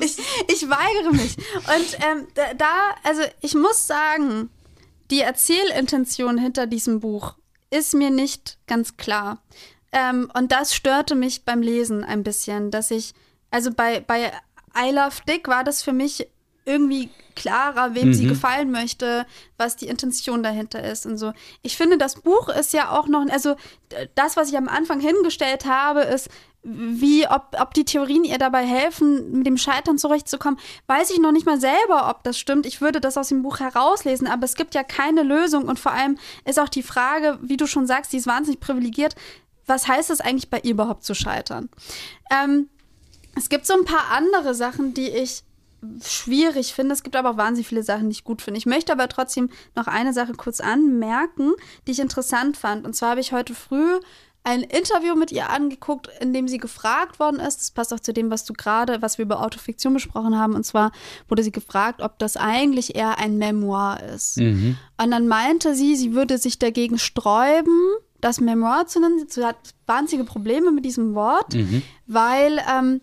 [0.00, 0.16] ich,
[0.48, 1.36] ich weigere mich.
[1.36, 2.26] Und ähm,
[2.58, 2.66] da,
[3.04, 4.50] also ich muss sagen,
[5.10, 7.34] die Erzählintention hinter diesem Buch
[7.72, 9.42] ist mir nicht ganz klar.
[9.92, 13.14] Ähm, und das störte mich beim Lesen ein bisschen, dass ich,
[13.50, 14.32] also bei, bei
[14.76, 16.28] I Love Dick war das für mich
[16.64, 21.32] irgendwie klarer, wem sie gefallen möchte, was die Intention dahinter ist und so.
[21.62, 23.56] Ich finde, das Buch ist ja auch noch, also
[24.14, 26.28] das, was ich am Anfang hingestellt habe, ist,
[26.64, 31.32] wie, ob, ob die Theorien ihr dabei helfen, mit dem Scheitern zurechtzukommen, weiß ich noch
[31.32, 32.66] nicht mal selber, ob das stimmt.
[32.66, 35.92] Ich würde das aus dem Buch herauslesen, aber es gibt ja keine Lösung und vor
[35.92, 39.16] allem ist auch die Frage, wie du schon sagst, die ist wahnsinnig privilegiert.
[39.66, 41.68] Was heißt es eigentlich bei ihr überhaupt zu scheitern?
[42.30, 42.68] Ähm,
[43.34, 45.42] es gibt so ein paar andere Sachen, die ich
[46.04, 46.94] schwierig finde.
[46.94, 48.58] Es gibt aber auch wahnsinnig viele Sachen, die ich gut finde.
[48.58, 51.52] Ich möchte aber trotzdem noch eine Sache kurz anmerken,
[51.86, 52.84] die ich interessant fand.
[52.86, 53.98] Und zwar habe ich heute früh
[54.44, 57.60] ein Interview mit ihr angeguckt, in dem sie gefragt worden ist.
[57.60, 60.54] Das passt auch zu dem, was du gerade, was wir über Autofiktion besprochen haben.
[60.54, 60.90] Und zwar
[61.28, 64.38] wurde sie gefragt, ob das eigentlich eher ein Memoir ist.
[64.38, 64.76] Mhm.
[65.00, 69.26] Und dann meinte sie, sie würde sich dagegen sträuben, das Memoir zu nennen.
[69.28, 69.56] Sie hat
[69.86, 71.54] wahnsinnige Probleme mit diesem Wort,
[72.06, 73.00] weil ähm,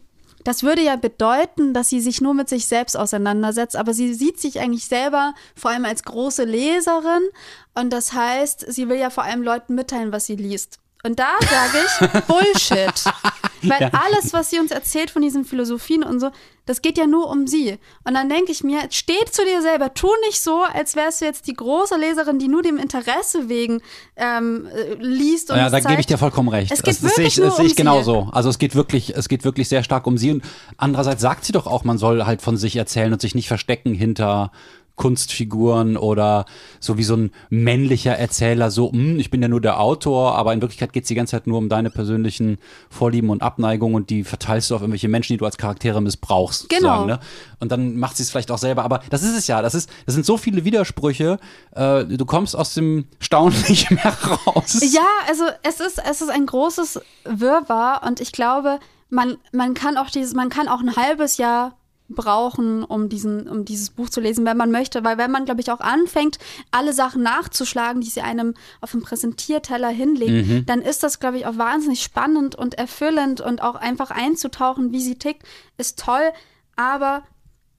[0.50, 4.40] das würde ja bedeuten, dass sie sich nur mit sich selbst auseinandersetzt, aber sie sieht
[4.40, 7.22] sich eigentlich selber vor allem als große Leserin
[7.76, 10.80] und das heißt, sie will ja vor allem Leuten mitteilen, was sie liest.
[11.04, 13.04] Und da sage ich Bullshit.
[13.62, 13.90] Weil Ja.
[14.06, 16.30] alles, was sie uns erzählt von diesen Philosophien und so,
[16.66, 17.78] das geht ja nur um sie.
[18.06, 21.26] Und dann denke ich mir, steh zu dir selber, tu nicht so, als wärst du
[21.26, 23.82] jetzt die große Leserin, die nur dem Interesse wegen
[24.16, 26.72] ähm, äh, liest und Ja, da gebe ich dir vollkommen recht.
[26.72, 27.82] Es geht das, das sehe ich, wirklich das sehe ich um sie.
[27.84, 28.30] genauso.
[28.32, 30.32] Also es geht wirklich, es geht wirklich sehr stark um sie.
[30.32, 30.44] Und
[30.78, 33.94] andererseits sagt sie doch auch, man soll halt von sich erzählen und sich nicht verstecken
[33.94, 34.52] hinter
[35.00, 36.46] Kunstfiguren oder
[36.82, 40.54] so wie so ein männlicher Erzähler, so, hm, ich bin ja nur der Autor, aber
[40.54, 42.58] in Wirklichkeit geht es die ganze Zeit nur um deine persönlichen
[42.90, 46.68] Vorlieben und Abneigungen und die verteilst du auf irgendwelche Menschen, die du als Charaktere missbrauchst.
[46.68, 47.06] Genau.
[47.06, 47.20] Ne?
[47.62, 48.84] Und dann macht sie es vielleicht auch selber.
[48.84, 49.62] Aber das ist es ja.
[49.62, 51.40] Das, ist, das sind so viele Widersprüche.
[51.72, 54.82] Äh, du kommst aus dem Staunen nicht mehr raus.
[54.82, 58.80] Ja, also es ist, es ist ein großes Wirrwarr und ich glaube,
[59.10, 61.79] man, man kann auch dieses, man kann auch ein halbes Jahr
[62.10, 65.04] brauchen, um diesen, um dieses Buch zu lesen, wenn man möchte.
[65.04, 66.40] Weil wenn man, glaube ich, auch anfängt,
[66.72, 70.66] alle Sachen nachzuschlagen, die sie einem auf dem Präsentierteller hinlegen, Mhm.
[70.66, 75.02] dann ist das, glaube ich, auch wahnsinnig spannend und erfüllend und auch einfach einzutauchen, wie
[75.02, 75.44] sie tickt,
[75.78, 76.32] ist toll.
[76.76, 77.24] Aber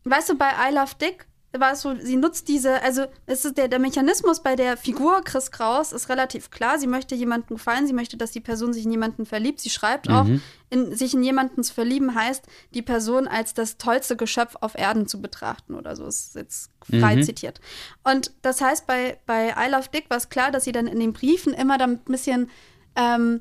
[0.05, 1.27] weißt du, bei I Love Dick
[1.59, 5.23] war es so, sie nutzt diese, also es ist der, der Mechanismus bei der Figur
[5.25, 6.79] Chris Kraus ist relativ klar.
[6.79, 9.61] Sie möchte jemandem gefallen, sie möchte, dass die Person sich in jemanden verliebt.
[9.61, 10.27] Sie schreibt auch,
[10.69, 15.09] in, sich in jemanden zu verlieben heißt, die Person als das tollste Geschöpf auf Erden
[15.09, 16.07] zu betrachten oder so.
[16.07, 17.61] Ist jetzt frei zitiert.
[18.05, 21.01] Und das heißt, bei, bei I Love Dick war es klar, dass sie dann in
[21.01, 22.49] den Briefen immer dann ein bisschen
[22.95, 23.41] ähm,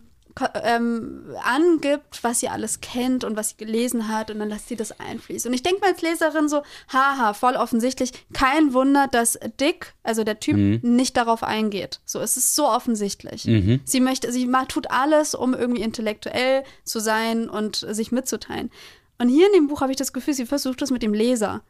[0.63, 4.75] ähm, angibt, was sie alles kennt und was sie gelesen hat und dann lässt sie
[4.75, 5.49] das einfließen.
[5.49, 10.23] Und ich denke mal als Leserin so, haha, voll offensichtlich, kein Wunder, dass Dick, also
[10.23, 11.99] der Typ, nicht darauf eingeht.
[12.05, 13.43] So, es ist so offensichtlich.
[13.85, 18.71] Sie möchte, sie tut alles, um irgendwie intellektuell zu sein und sich mitzuteilen.
[19.17, 21.61] Und hier in dem Buch habe ich das Gefühl, sie versucht es mit dem Leser.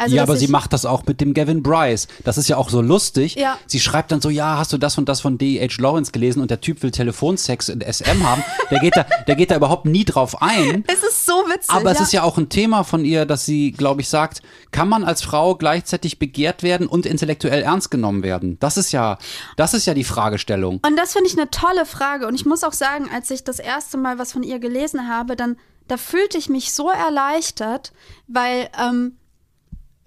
[0.00, 2.06] Also, ja, aber sie macht das auch mit dem Gavin Bryce.
[2.22, 3.34] Das ist ja auch so lustig.
[3.34, 3.58] Ja.
[3.66, 5.82] Sie schreibt dann so, ja, hast du das und das von D.H.
[5.82, 8.44] Lawrence gelesen und der Typ will Telefonsex und SM haben.
[8.70, 10.84] Der geht da, der geht da überhaupt nie drauf ein.
[10.98, 11.70] Es ist so witzig.
[11.70, 12.04] Aber es ja.
[12.04, 14.40] ist ja auch ein Thema von ihr, dass sie, glaube ich, sagt,
[14.70, 18.56] kann man als Frau gleichzeitig begehrt werden und intellektuell ernst genommen werden?
[18.60, 19.18] Das ist ja,
[19.56, 20.80] das ist ja die Fragestellung.
[20.86, 22.28] Und das finde ich eine tolle Frage.
[22.28, 25.34] Und ich muss auch sagen, als ich das erste Mal was von ihr gelesen habe,
[25.34, 25.56] dann
[25.88, 27.92] da fühlte ich mich so erleichtert,
[28.28, 29.16] weil ähm,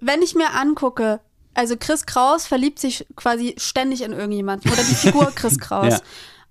[0.02, 1.20] wenn ich mir angucke,
[1.54, 5.92] also Chris Kraus verliebt sich quasi ständig in irgendjemanden oder die Figur Chris Kraus.
[5.94, 6.00] Ja.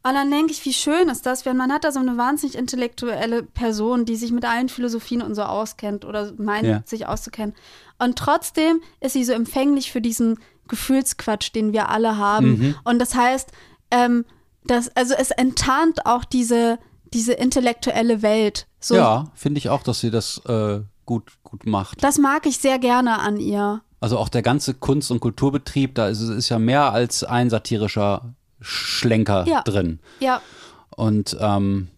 [0.04, 2.58] Und dann denke ich, wie schön ist das, wenn man hat da so eine wahnsinnig
[2.58, 6.82] intellektuelle Person, die sich mit allen Philosophien und so auskennt oder meint, Ja.
[6.86, 7.54] sich auszukennen.
[8.00, 12.48] Und trotzdem ist sie so empfänglich für diesen Gefühlsquatsch, den wir alle haben.
[12.58, 12.76] Mhm.
[12.84, 13.50] Und das heißt,
[13.92, 14.26] ähm,
[14.64, 16.80] das, also es enttarnt auch diese,
[17.14, 18.68] diese intellektuelle Welt.
[18.80, 20.80] So, Ja, finde ich auch, dass sie das äh,
[21.12, 22.02] gut, gut macht.
[22.04, 23.82] Das mag ich sehr gerne an ihr.
[24.00, 28.34] Also auch der ganze Kunst- und Kulturbetrieb, da ist, ist ja mehr als ein satirischer
[28.62, 29.62] Schlenker Ja.
[29.64, 30.00] drin.
[30.22, 30.42] Ja,
[30.96, 31.90] Und ähm,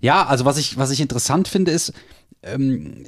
[0.00, 1.92] ja, also was ich, was ich interessant finde, ist,
[2.42, 3.04] ähm,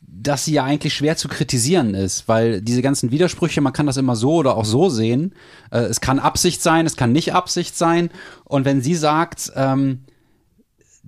[0.00, 3.96] dass sie ja eigentlich schwer zu kritisieren ist, weil diese ganzen Widersprüche, man kann das
[3.96, 5.34] immer so oder auch so sehen.
[5.70, 8.10] Äh, es kann Absicht sein, es kann nicht Absicht sein.
[8.44, 10.04] Und wenn sie sagt, ähm,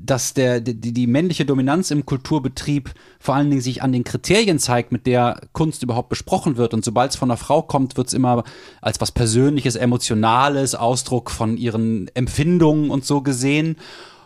[0.00, 4.58] dass der, die, die männliche Dominanz im Kulturbetrieb vor allen Dingen sich an den Kriterien
[4.58, 6.72] zeigt, mit der Kunst überhaupt besprochen wird.
[6.72, 8.44] Und sobald es von einer Frau kommt, wird es immer
[8.80, 13.76] als was Persönliches, Emotionales, Ausdruck von ihren Empfindungen und so gesehen.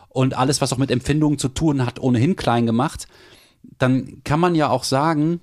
[0.09, 3.07] Und alles, was auch mit Empfindungen zu tun hat, ohnehin klein gemacht.
[3.79, 5.41] Dann kann man ja auch sagen,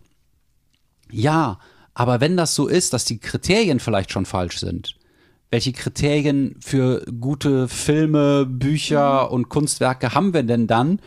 [1.12, 1.58] ja,
[1.96, 4.96] aber wenn das so ist, dass die Kriterien vielleicht schon falsch sind,
[5.52, 11.00] welche Kriterien für gute Filme, Bücher und Kunstwerke haben wir denn dann?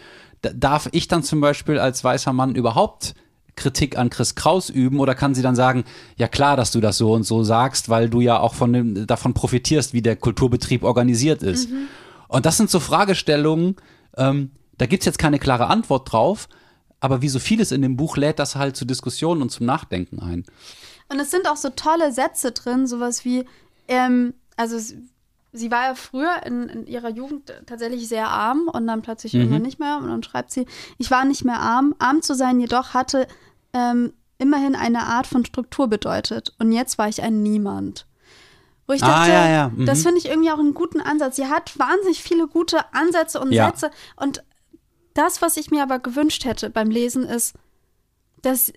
[0.45, 3.15] D darf ich dann zum Beispiel als weißer Mann überhaupt
[3.55, 5.85] Kritik an Chris Kraus üben oder kann sie dann sagen,
[6.17, 9.07] ja klar, dass du das so und so sagst, weil du ja auch von dem,
[9.07, 11.69] davon profitierst, wie der Kulturbetrieb organisiert ist.
[12.29, 13.77] Und das sind so Fragestellungen,
[14.17, 16.49] ähm, da gibt's jetzt keine klare Antwort drauf,
[16.99, 20.19] aber wie so vieles in dem Buch lädt das halt zu Diskussionen und zum Nachdenken
[20.19, 20.45] ein.
[21.09, 23.45] Und es sind auch so tolle Sätze drin, sowas wie,
[23.89, 24.79] ähm, also
[25.53, 29.63] sie, war ja früher in, in ihrer Jugend tatsächlich sehr arm und dann plötzlich irgendwann
[29.63, 29.99] nicht mehr.
[29.99, 30.67] Und dann schreibt sie,
[30.99, 31.95] ich war nicht mehr arm.
[31.99, 33.27] Arm zu sein jedoch hatte
[33.73, 36.55] ähm, immerhin eine Art von Struktur bedeutet.
[36.59, 38.07] Und jetzt war ich ein Niemand.
[38.87, 39.87] Wo ich Ah, dachte, ja, ja, mhm.
[39.87, 41.37] das finde ich irgendwie auch einen guten Ansatz.
[41.37, 43.67] Sie hat wahnsinnig viele gute Ansätze und Ja.
[43.67, 43.91] Sätze.
[44.17, 44.43] Und
[45.15, 47.55] das, was ich mir aber gewünscht hätte beim Lesen, ist,
[48.43, 48.73] dass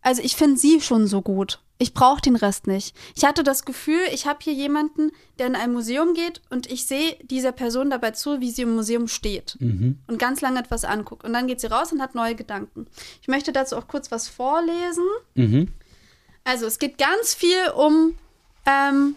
[0.00, 1.60] also ich finde sie schon so gut.
[1.78, 2.96] Ich brauche den Rest nicht.
[3.14, 6.86] Ich hatte das Gefühl, ich habe hier jemanden, der in ein Museum geht und ich
[6.86, 9.56] sehe dieser Person dabei zu, wie sie im Museum steht
[10.06, 11.24] und ganz lange etwas anguckt.
[11.24, 12.86] Und dann geht sie raus und hat neue Gedanken.
[13.20, 15.04] Ich möchte dazu auch kurz was vorlesen.
[15.34, 15.68] Mhm.
[16.44, 18.14] Also es geht ganz viel um,
[18.64, 19.16] ähm,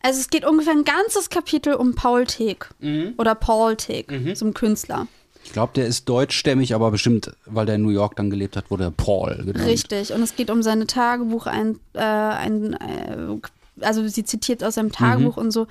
[0.00, 2.70] also es geht ungefähr ein ganzes Kapitel um Paul Teek
[3.18, 5.08] oder Paul Teek, so ein Künstler.
[5.48, 8.70] Ich glaube, der ist deutschstämmig, aber bestimmt, weil der in New York dann gelebt hat,
[8.70, 9.64] wurde er Paul genannt.
[9.64, 10.12] Richtig.
[10.12, 13.38] Und es geht um seine Tagebuch, ein, äh, ein äh,
[13.80, 15.66] also sie zitiert aus seinem Tagebuch und so.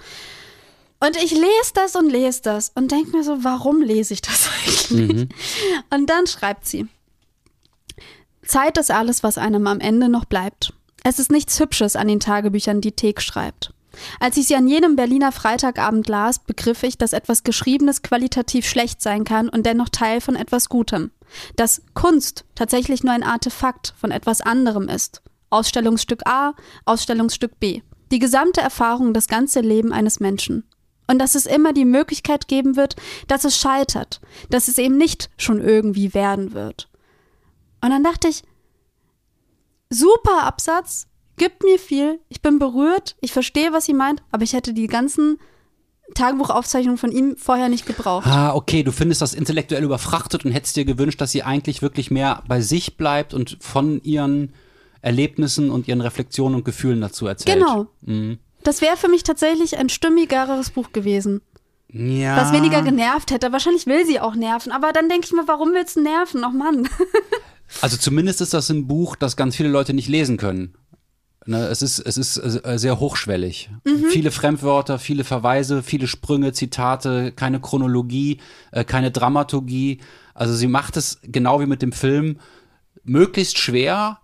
[1.00, 4.50] Und ich lese das und lese das und denke mir so, warum lese ich das
[4.90, 5.30] eigentlich?
[5.92, 6.88] Und dann schreibt sie,
[8.44, 10.74] Zeit ist alles, was einem am Ende noch bleibt.
[11.04, 13.74] Es ist nichts Hübsches an den Tagebüchern, die Thek schreibt.
[14.20, 19.02] Als ich sie an jenem Berliner Freitagabend las, begriff ich, dass etwas Geschriebenes qualitativ schlecht
[19.02, 21.12] sein kann und dennoch Teil von etwas Gutem.
[21.56, 25.22] Dass Kunst tatsächlich nur ein Artefakt von etwas anderem ist.
[25.50, 26.54] Ausstellungsstück A,
[26.86, 27.82] Ausstellungsstück B.
[28.12, 30.64] Die gesamte Erfahrung, das ganze Leben eines Menschen.
[31.08, 32.96] Und dass es immer die Möglichkeit geben wird,
[33.28, 34.20] dass es scheitert,
[34.50, 36.90] dass es eben nicht schon irgendwie werden wird.
[37.82, 38.44] Und dann dachte ich,
[39.90, 41.08] super Absatz,
[41.38, 44.88] gibt mir viel, ich bin berührt, ich verstehe, was sie meint, aber ich hätte die
[44.88, 45.40] ganzen
[46.14, 48.28] Tagebuchaufzeichnungen von ihm vorher nicht gebraucht.
[48.28, 52.12] Ah, okay, du findest das intellektuell überfrachtet und hättest dir gewünscht, dass sie eigentlich wirklich
[52.12, 54.54] mehr bei sich bleibt und von ihren
[55.02, 57.60] Erlebnissen und ihren Reflexionen und Gefühlen dazu erzählt.
[57.60, 57.88] Genau.
[58.02, 58.40] Mhm.
[58.64, 61.42] Das wäre für mich tatsächlich ein stimmigeres Buch gewesen.
[61.90, 62.38] Ja.
[62.38, 63.52] Was weniger genervt hätte.
[63.52, 66.44] Wahrscheinlich will sie auch nerven, aber dann denke ich mir, warum willst du nerven?
[66.44, 66.90] Oh Mann.
[67.82, 70.74] also zumindest ist das ein Buch, das ganz viele Leute nicht lesen können.
[71.48, 73.70] Ne, es ist, es ist äh, sehr hochschwellig.
[73.86, 74.08] Mhm.
[74.12, 78.40] Viele Fremdwörter, viele Verweise, viele Sprünge, Zitate, keine Chronologie,
[78.72, 80.00] äh, keine Dramaturgie.
[80.34, 82.40] Also sie macht es genau wie mit dem Film
[83.06, 84.20] möglichst schwer,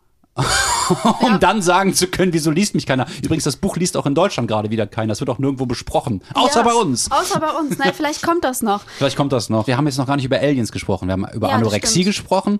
[0.89, 1.37] um ja.
[1.37, 3.05] dann sagen zu können, wieso liest mich keiner.
[3.21, 5.11] Übrigens, das Buch liest auch in Deutschland gerade wieder keiner.
[5.11, 6.21] Das wird auch nirgendwo besprochen.
[6.33, 7.11] Außer ja, bei uns.
[7.11, 7.77] Außer bei uns.
[7.77, 8.83] Nein, vielleicht kommt das noch.
[8.97, 9.67] Vielleicht kommt das noch.
[9.67, 11.07] Wir haben jetzt noch gar nicht über Aliens gesprochen.
[11.07, 12.57] Wir haben über ja, Anorexie gesprochen,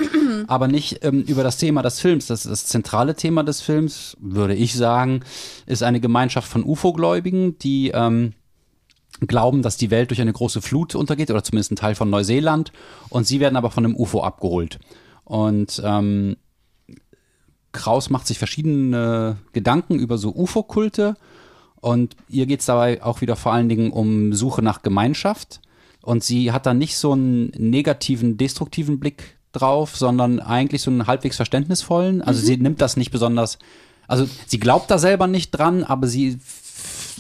[0.48, 2.28] aber nicht ähm, über das Thema des Films.
[2.28, 5.22] Das, das zentrale Thema des Films, würde ich sagen,
[5.66, 8.34] ist eine Gemeinschaft von UFO-Gläubigen, die ähm,
[9.22, 12.72] glauben, dass die Welt durch eine große Flut untergeht oder zumindest ein Teil von Neuseeland.
[13.10, 14.80] Und sie werden aber von einem UFO abgeholt.
[15.24, 16.38] Und ähm,
[17.74, 21.16] Kraus macht sich verschiedene Gedanken über so UFO-Kulte
[21.82, 25.60] und ihr geht es dabei auch wieder vor allen Dingen um Suche nach Gemeinschaft.
[26.02, 31.08] Und sie hat da nicht so einen negativen, destruktiven Blick drauf, sondern eigentlich so einen
[31.08, 32.22] halbwegs verständnisvollen.
[32.22, 32.46] Also mhm.
[32.46, 33.58] sie nimmt das nicht besonders,
[34.08, 36.40] also sie glaubt da selber nicht dran, aber sie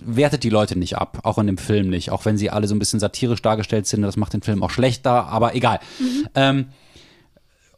[0.06, 2.76] wertet die Leute nicht ab, auch in dem Film nicht, auch wenn sie alle so
[2.76, 4.01] ein bisschen satirisch dargestellt sind.
[4.01, 5.80] Das macht den Film auch schlechter, aber egal.
[5.99, 6.28] Mhm.
[6.36, 6.66] Ähm,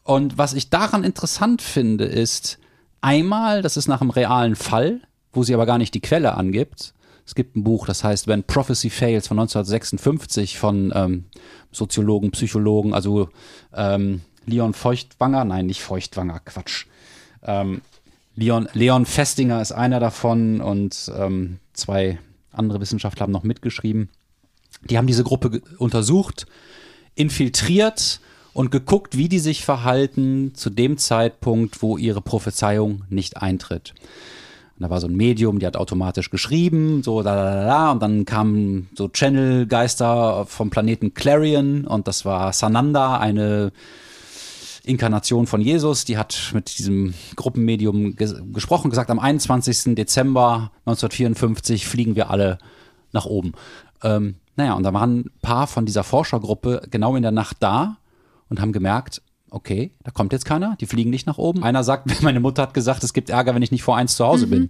[0.03, 2.59] und was ich daran interessant finde, ist,
[3.05, 4.99] Einmal, das ist nach einem realen Fall,
[5.31, 6.95] wo sie aber gar nicht die Quelle angibt.
[7.23, 11.25] Es gibt ein Buch, das heißt When Prophecy Fails von 1956 von ähm,
[11.71, 13.29] Soziologen, Psychologen, also
[13.75, 16.87] ähm, Leon Feuchtwanger, nein, nicht Feuchtwanger, Quatsch.
[17.43, 17.81] Ähm,
[18.33, 22.17] Leon, Leon Festinger ist einer davon und ähm, zwei
[22.51, 24.09] andere Wissenschaftler haben noch mitgeschrieben.
[24.89, 26.47] Die haben diese Gruppe untersucht,
[27.13, 28.19] infiltriert
[28.55, 33.93] und geguckt, wie die sich verhalten zu dem Zeitpunkt, wo ihre Prophezeiung nicht eintritt.
[34.77, 38.01] Und da war so ein Medium, die hat automatisch geschrieben, so da, da, da, und
[38.01, 43.73] dann kamen so Channel-Geister vom Planeten Clarion und das war Sananda, eine
[44.85, 49.95] Inkarnation von Jesus, die hat mit diesem Gruppenmedium ges gesprochen, gesagt, am 21.
[49.95, 52.57] Dezember 1954 fliegen wir alle
[53.11, 53.51] nach oben.
[54.01, 57.97] Ähm, naja, und da waren ein paar von dieser Forschergruppe genau in der Nacht da
[58.49, 61.63] und haben gemerkt, okay, da kommt jetzt keiner, die fliegen nicht nach oben.
[61.63, 64.25] Einer sagt, meine Mutter hat gesagt, es gibt Ärger, wenn ich nicht vor eins zu
[64.25, 64.51] Hause mhm.
[64.51, 64.69] bin.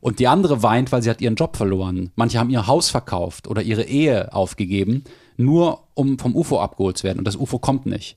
[0.00, 2.10] Und die andere weint, weil sie hat ihren Job verloren.
[2.16, 5.04] Manche haben ihr Haus verkauft oder ihre Ehe aufgegeben,
[5.36, 7.18] nur um vom UFO abgeholt zu werden.
[7.18, 8.16] Und das UFO kommt nicht.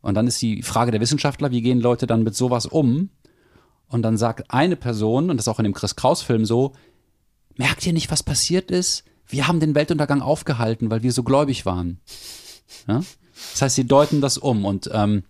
[0.00, 3.10] Und dann ist die Frage der Wissenschaftler, wie gehen Leute dann mit sowas um?
[3.88, 6.72] Und dann sagt eine Person, und das ist auch in dem Chris Kraus-Film so,
[7.56, 9.04] merkt ihr nicht, was passiert ist?
[9.26, 12.00] Wir haben den Weltuntergang aufgehalten, weil wir so gläubig waren.
[12.88, 13.02] Ja?
[13.52, 15.24] Das heißt, sie deuten das um und ähm,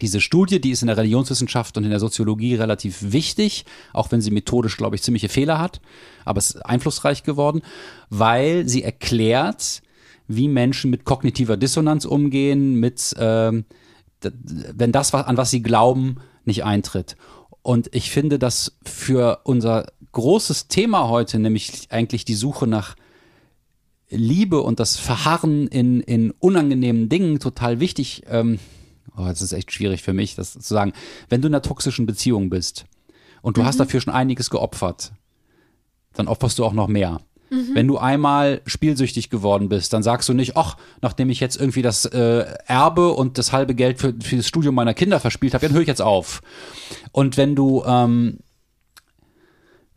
[0.00, 4.20] diese Studie, die ist in der Religionswissenschaft und in der Soziologie relativ wichtig, auch wenn
[4.20, 5.80] sie methodisch, glaube ich, ziemliche Fehler hat,
[6.24, 7.62] aber es ist einflussreich geworden,
[8.08, 9.82] weil sie erklärt,
[10.28, 13.64] wie Menschen mit kognitiver Dissonanz umgehen, mit ähm,
[14.22, 17.16] wenn das, an was sie glauben, nicht eintritt.
[17.62, 22.96] Und ich finde das für unser großes Thema heute, nämlich eigentlich die Suche nach
[24.10, 28.22] Liebe und das Verharren in, in unangenehmen Dingen total wichtig.
[28.28, 28.58] Ähm,
[29.16, 30.92] oh, das ist echt schwierig für mich, das zu sagen.
[31.28, 32.84] Wenn du in einer toxischen Beziehung bist
[33.42, 33.66] und du mhm.
[33.66, 35.12] hast dafür schon einiges geopfert,
[36.14, 37.20] dann opferst du auch noch mehr.
[37.50, 37.74] Mhm.
[37.74, 41.82] Wenn du einmal spielsüchtig geworden bist, dann sagst du nicht, ach, nachdem ich jetzt irgendwie
[41.82, 45.66] das äh, Erbe und das halbe Geld für, für das Studium meiner Kinder verspielt habe,
[45.66, 46.42] dann höre ich jetzt auf.
[47.12, 48.38] Und wenn du ähm,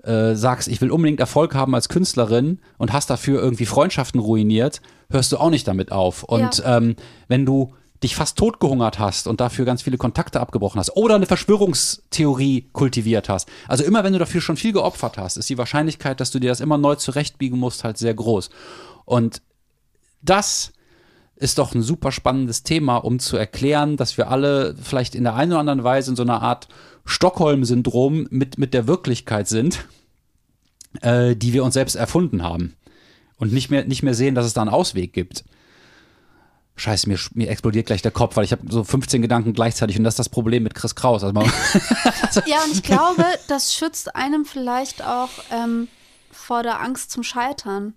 [0.03, 4.81] äh, sagst, ich will unbedingt Erfolg haben als Künstlerin und hast dafür irgendwie Freundschaften ruiniert,
[5.09, 6.23] hörst du auch nicht damit auf.
[6.23, 6.77] Und ja.
[6.77, 6.95] ähm,
[7.27, 7.73] wenn du
[8.03, 13.29] dich fast totgehungert hast und dafür ganz viele Kontakte abgebrochen hast oder eine Verschwörungstheorie kultiviert
[13.29, 13.47] hast.
[13.67, 16.49] Also immer wenn du dafür schon viel geopfert hast, ist die Wahrscheinlichkeit, dass du dir
[16.49, 18.49] das immer neu zurechtbiegen musst, halt sehr groß.
[19.05, 19.41] Und
[20.21, 20.73] das
[21.43, 25.35] ist doch ein super spannendes Thema, um zu erklären, dass wir alle vielleicht in der
[25.35, 26.69] einen oder anderen Weise in so einer Art
[27.05, 29.85] Stockholm-Syndrom mit, mit der Wirklichkeit sind,
[31.01, 32.75] äh, die wir uns selbst erfunden haben.
[33.37, 35.43] Und nicht mehr, nicht mehr sehen, dass es da einen Ausweg gibt.
[36.77, 40.05] Scheiße, mir, mir explodiert gleich der Kopf, weil ich habe so 15 Gedanken gleichzeitig und
[40.05, 41.25] das ist das Problem mit Chris Kraus.
[41.25, 41.39] Also
[42.45, 45.89] ja, und ich glaube, das schützt einem vielleicht auch ähm,
[46.31, 47.95] vor der Angst zum Scheitern,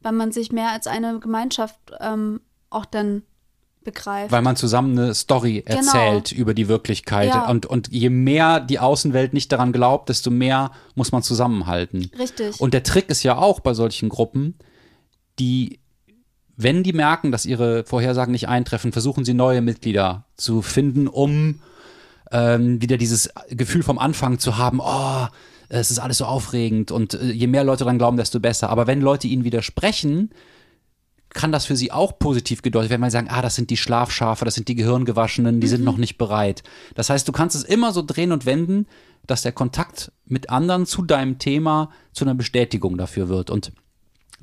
[0.00, 3.22] weil man sich mehr als eine Gemeinschaft ähm, auch dann
[3.84, 4.30] begreift.
[4.30, 5.78] Weil man zusammen eine Story genau.
[5.78, 7.28] erzählt über die Wirklichkeit.
[7.28, 7.48] Ja.
[7.48, 12.10] Und, und je mehr die Außenwelt nicht daran glaubt, desto mehr muss man zusammenhalten.
[12.18, 12.60] Richtig.
[12.60, 14.54] Und der Trick ist ja auch bei solchen Gruppen,
[15.38, 15.80] die
[16.62, 21.60] wenn die merken, dass ihre Vorhersagen nicht eintreffen, versuchen sie neue Mitglieder zu finden, um
[22.30, 25.26] ähm, wieder dieses Gefühl vom Anfang zu haben, oh,
[25.70, 28.68] es ist alles so aufregend und äh, je mehr Leute daran glauben, desto besser.
[28.68, 30.30] Aber wenn Leute ihnen widersprechen,
[31.32, 33.76] kann das für sie auch positiv gedeutet werden, weil sie sagen, ah, das sind die
[33.76, 35.70] Schlafschafe, das sind die Gehirngewaschenen, die mhm.
[35.70, 36.62] sind noch nicht bereit.
[36.94, 38.86] Das heißt, du kannst es immer so drehen und wenden,
[39.26, 43.50] dass der Kontakt mit anderen zu deinem Thema zu einer Bestätigung dafür wird.
[43.50, 43.72] Und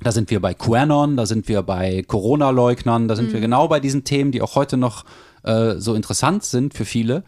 [0.00, 3.32] da sind wir bei QAnon, da sind wir bei Corona-Leugnern, da sind mhm.
[3.34, 5.04] wir genau bei diesen Themen, die auch heute noch
[5.42, 7.24] äh, so interessant sind für viele,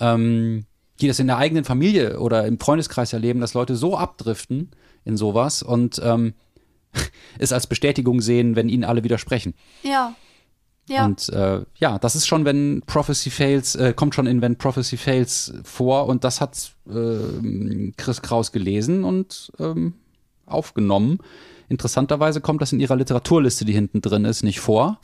[0.00, 0.64] ähm,
[1.00, 4.70] die das in der eigenen Familie oder im Freundeskreis erleben, dass Leute so abdriften
[5.04, 6.34] in sowas und ähm,
[7.38, 9.54] es als Bestätigung sehen, wenn ihnen alle widersprechen.
[9.82, 10.14] Ja.
[10.88, 11.04] Ja.
[11.04, 14.96] Und äh, ja, das ist schon, wenn Prophecy fails, äh, kommt schon in When Prophecy
[14.96, 19.94] fails vor und das hat äh, Chris Kraus gelesen und ähm,
[20.46, 21.18] aufgenommen.
[21.68, 24.98] Interessanterweise kommt das in ihrer Literaturliste, die hinten drin ist, nicht vor.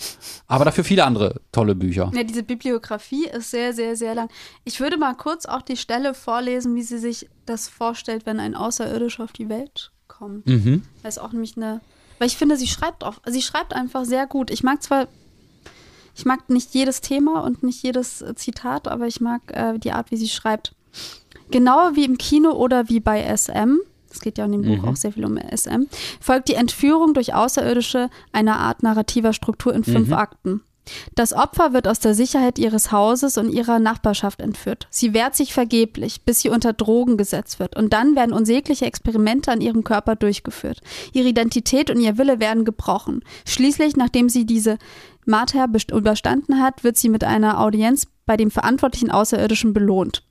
[0.47, 2.11] Aber dafür viele andere tolle Bücher.
[2.15, 4.31] Ja, diese Bibliografie ist sehr, sehr, sehr lang.
[4.65, 8.55] Ich würde mal kurz auch die Stelle vorlesen, wie sie sich das vorstellt, wenn ein
[8.55, 10.47] Außerirdischer auf die Welt kommt.
[10.47, 10.83] Mhm.
[11.03, 11.81] Das ist auch nämlich eine.
[12.19, 14.51] Weil ich finde, sie schreibt auch, sie schreibt einfach sehr gut.
[14.51, 15.09] Ich mag zwar,
[16.15, 20.11] ich mag nicht jedes Thema und nicht jedes Zitat, aber ich mag äh, die Art,
[20.11, 20.75] wie sie schreibt.
[21.51, 23.79] Genauer wie im Kino oder wie bei SM
[24.15, 24.89] es geht ja in dem Buch mhm.
[24.89, 25.85] auch sehr viel um SM,
[26.21, 30.15] folgt die Entführung durch Außerirdische einer Art narrativer Struktur in fünf mhm.
[30.15, 30.61] Akten.
[31.15, 34.87] Das Opfer wird aus der Sicherheit ihres Hauses und ihrer Nachbarschaft entführt.
[34.91, 37.77] Sie wehrt sich vergeblich, bis sie unter Drogen gesetzt wird.
[37.77, 40.81] Und dann werden unsägliche Experimente an ihrem Körper durchgeführt.
[41.13, 43.23] Ihre Identität und ihr Wille werden gebrochen.
[43.47, 44.79] Schließlich, nachdem sie diese
[45.25, 50.23] Marter überstanden hat, wird sie mit einer Audienz bei dem verantwortlichen Außerirdischen belohnt.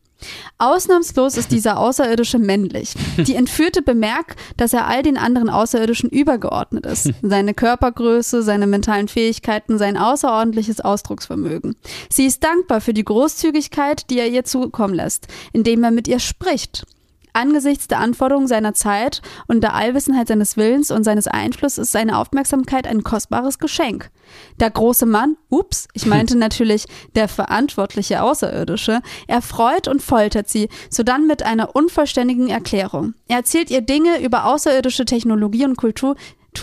[0.57, 2.93] Ausnahmslos ist dieser Außerirdische männlich.
[3.17, 7.11] Die Entführte bemerkt, dass er all den anderen Außerirdischen übergeordnet ist.
[7.21, 11.75] Seine Körpergröße, seine mentalen Fähigkeiten, sein außerordentliches Ausdrucksvermögen.
[12.09, 16.19] Sie ist dankbar für die Großzügigkeit, die er ihr zukommen lässt, indem er mit ihr
[16.19, 16.85] spricht.
[17.33, 22.17] Angesichts der Anforderungen seiner Zeit und der Allwissenheit seines Willens und seines Einflusses ist seine
[22.19, 24.11] Aufmerksamkeit ein kostbares Geschenk.
[24.59, 31.25] Der große Mann, ups, ich meinte natürlich der verantwortliche Außerirdische, erfreut und foltert sie, sodann
[31.25, 33.15] mit einer unvollständigen Erklärung.
[33.27, 36.15] Er erzählt ihr Dinge über außerirdische Technologie und Kultur,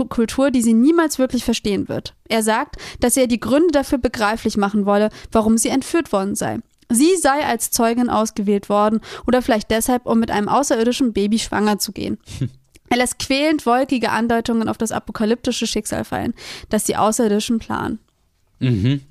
[0.08, 2.14] Kultur, die sie niemals wirklich verstehen wird.
[2.28, 6.60] Er sagt, dass er die Gründe dafür begreiflich machen wolle, warum sie entführt worden sei.
[6.90, 11.78] Sie sei als Zeugin ausgewählt worden oder vielleicht deshalb, um mit einem außerirdischen Baby schwanger
[11.78, 12.18] zu gehen.
[12.92, 16.34] Er lässt quälend wolkige Andeutungen auf das apokalyptische Schicksal fallen,
[16.70, 18.00] das die Außerirdischen planen.
[18.58, 19.02] Mhm.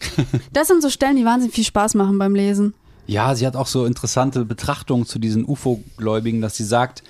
[0.54, 2.72] das sind so Stellen, die wahnsinnig viel Spaß machen beim Lesen.
[3.06, 7.04] Ja, sie hat auch so interessante Betrachtungen zu diesen UFO-Gläubigen, dass sie sagt,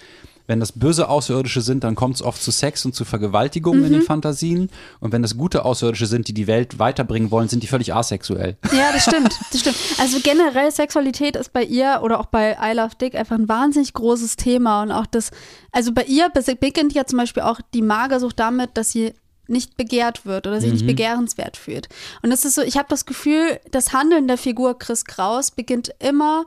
[0.46, 3.86] wenn das böse Außerirdische sind, dann kommt es oft zu Sex und zu Vergewaltigungen mhm.
[3.86, 4.06] in den mhm.
[4.06, 4.70] Fantasien.
[5.00, 8.56] Und wenn das gute Außerirdische sind, die die Welt weiterbringen wollen, sind die völlig asexuell.
[8.72, 9.34] Ja, das stimmt.
[9.50, 9.76] Das stimmt.
[9.98, 13.92] Also generell Sexualität ist bei ihr oder auch bei I Love Dick einfach ein wahnsinnig
[13.92, 14.82] großes Thema.
[14.82, 15.30] Und auch das,
[15.72, 16.28] also bei ihr
[16.60, 19.12] beginnt ja zum Beispiel auch die Magersucht damit, dass sie
[19.48, 20.74] nicht begehrt wird oder sich mhm.
[20.74, 21.88] nicht begehrenswert fühlt.
[22.22, 25.90] Und das ist so, ich habe das Gefühl, das Handeln der Figur Chris Kraus beginnt
[26.00, 26.46] immer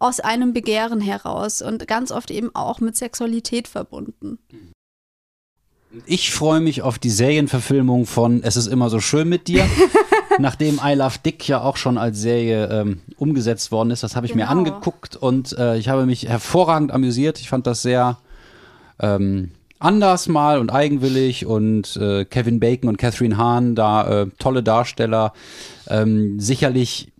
[0.00, 4.38] aus einem Begehren heraus und ganz oft eben auch mit Sexualität verbunden.
[6.06, 9.66] Ich freue mich auf die Serienverfilmung von Es ist immer so schön mit dir.
[10.38, 14.24] Nachdem I Love Dick ja auch schon als Serie ähm, umgesetzt worden ist, das habe
[14.24, 14.44] ich genau.
[14.44, 17.38] mir angeguckt und äh, ich habe mich hervorragend amüsiert.
[17.38, 18.18] Ich fand das sehr
[18.98, 24.62] ähm, anders mal und eigenwillig und äh, Kevin Bacon und Catherine Hahn, da äh, tolle
[24.62, 25.34] Darsteller.
[25.88, 27.11] Ähm, sicherlich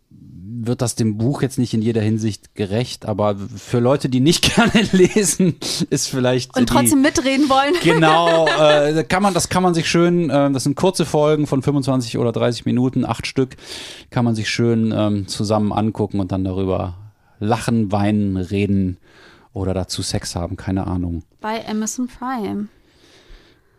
[0.60, 4.54] wird das dem Buch jetzt nicht in jeder Hinsicht gerecht, aber für Leute, die nicht
[4.54, 5.56] gerne lesen,
[5.90, 6.56] ist vielleicht.
[6.56, 7.74] Und trotzdem die, mitreden wollen.
[7.82, 11.62] Genau, äh, kann man, das kann man sich schön, äh, das sind kurze Folgen von
[11.62, 13.56] 25 oder 30 Minuten, acht Stück,
[14.10, 16.96] kann man sich schön ähm, zusammen angucken und dann darüber
[17.38, 18.98] lachen, weinen, reden
[19.52, 21.22] oder dazu Sex haben, keine Ahnung.
[21.40, 22.68] Bei Amazon Prime.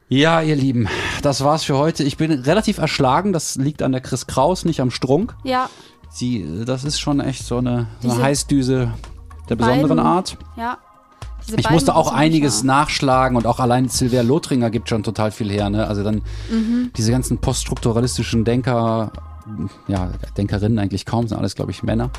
[0.10, 0.88] Ja, ihr Lieben,
[1.24, 2.04] das war's für heute.
[2.04, 3.34] Ich bin relativ erschlagen.
[3.34, 5.36] Das liegt an der Chris Kraus, nicht am Strunk.
[5.44, 5.70] Ja,
[6.14, 8.91] Sie, das ist schon echt so eine, so eine Heißdüse
[9.49, 10.38] der besonderen beiden- Art.
[10.56, 10.77] ja.
[11.57, 12.68] Ich musste auch einiges ja.
[12.68, 15.69] nachschlagen und auch allein Silvia Lothringer gibt schon total viel her.
[15.69, 15.85] Ne?
[15.85, 16.91] Also dann Mhm.
[16.95, 19.11] diese ganzen poststrukturalistischen Denker,
[19.90, 22.11] ja, Denkerinnen eigentlich kaum, sind alles, glaube ich, Männer.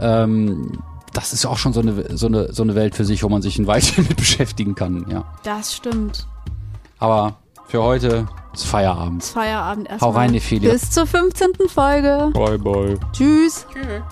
[0.00, 0.80] Ähm,
[1.12, 3.40] das ist auch schon so eine, so, eine, so eine Welt für sich, wo man
[3.40, 5.06] sich ein Weilchen mit beschäftigen kann.
[5.10, 5.24] Ja.
[5.44, 6.26] Das stimmt.
[6.98, 7.36] Aber
[7.66, 9.24] für heute ist Feierabend.
[9.24, 10.10] Feierabend erstmal.
[10.10, 10.72] Hau rein, Nephilia.
[10.72, 11.68] Bis zur 15.
[11.68, 12.30] Folge.
[12.32, 12.98] Bye, bye.
[13.12, 13.66] Tschüss.
[13.72, 14.02] Tschüss.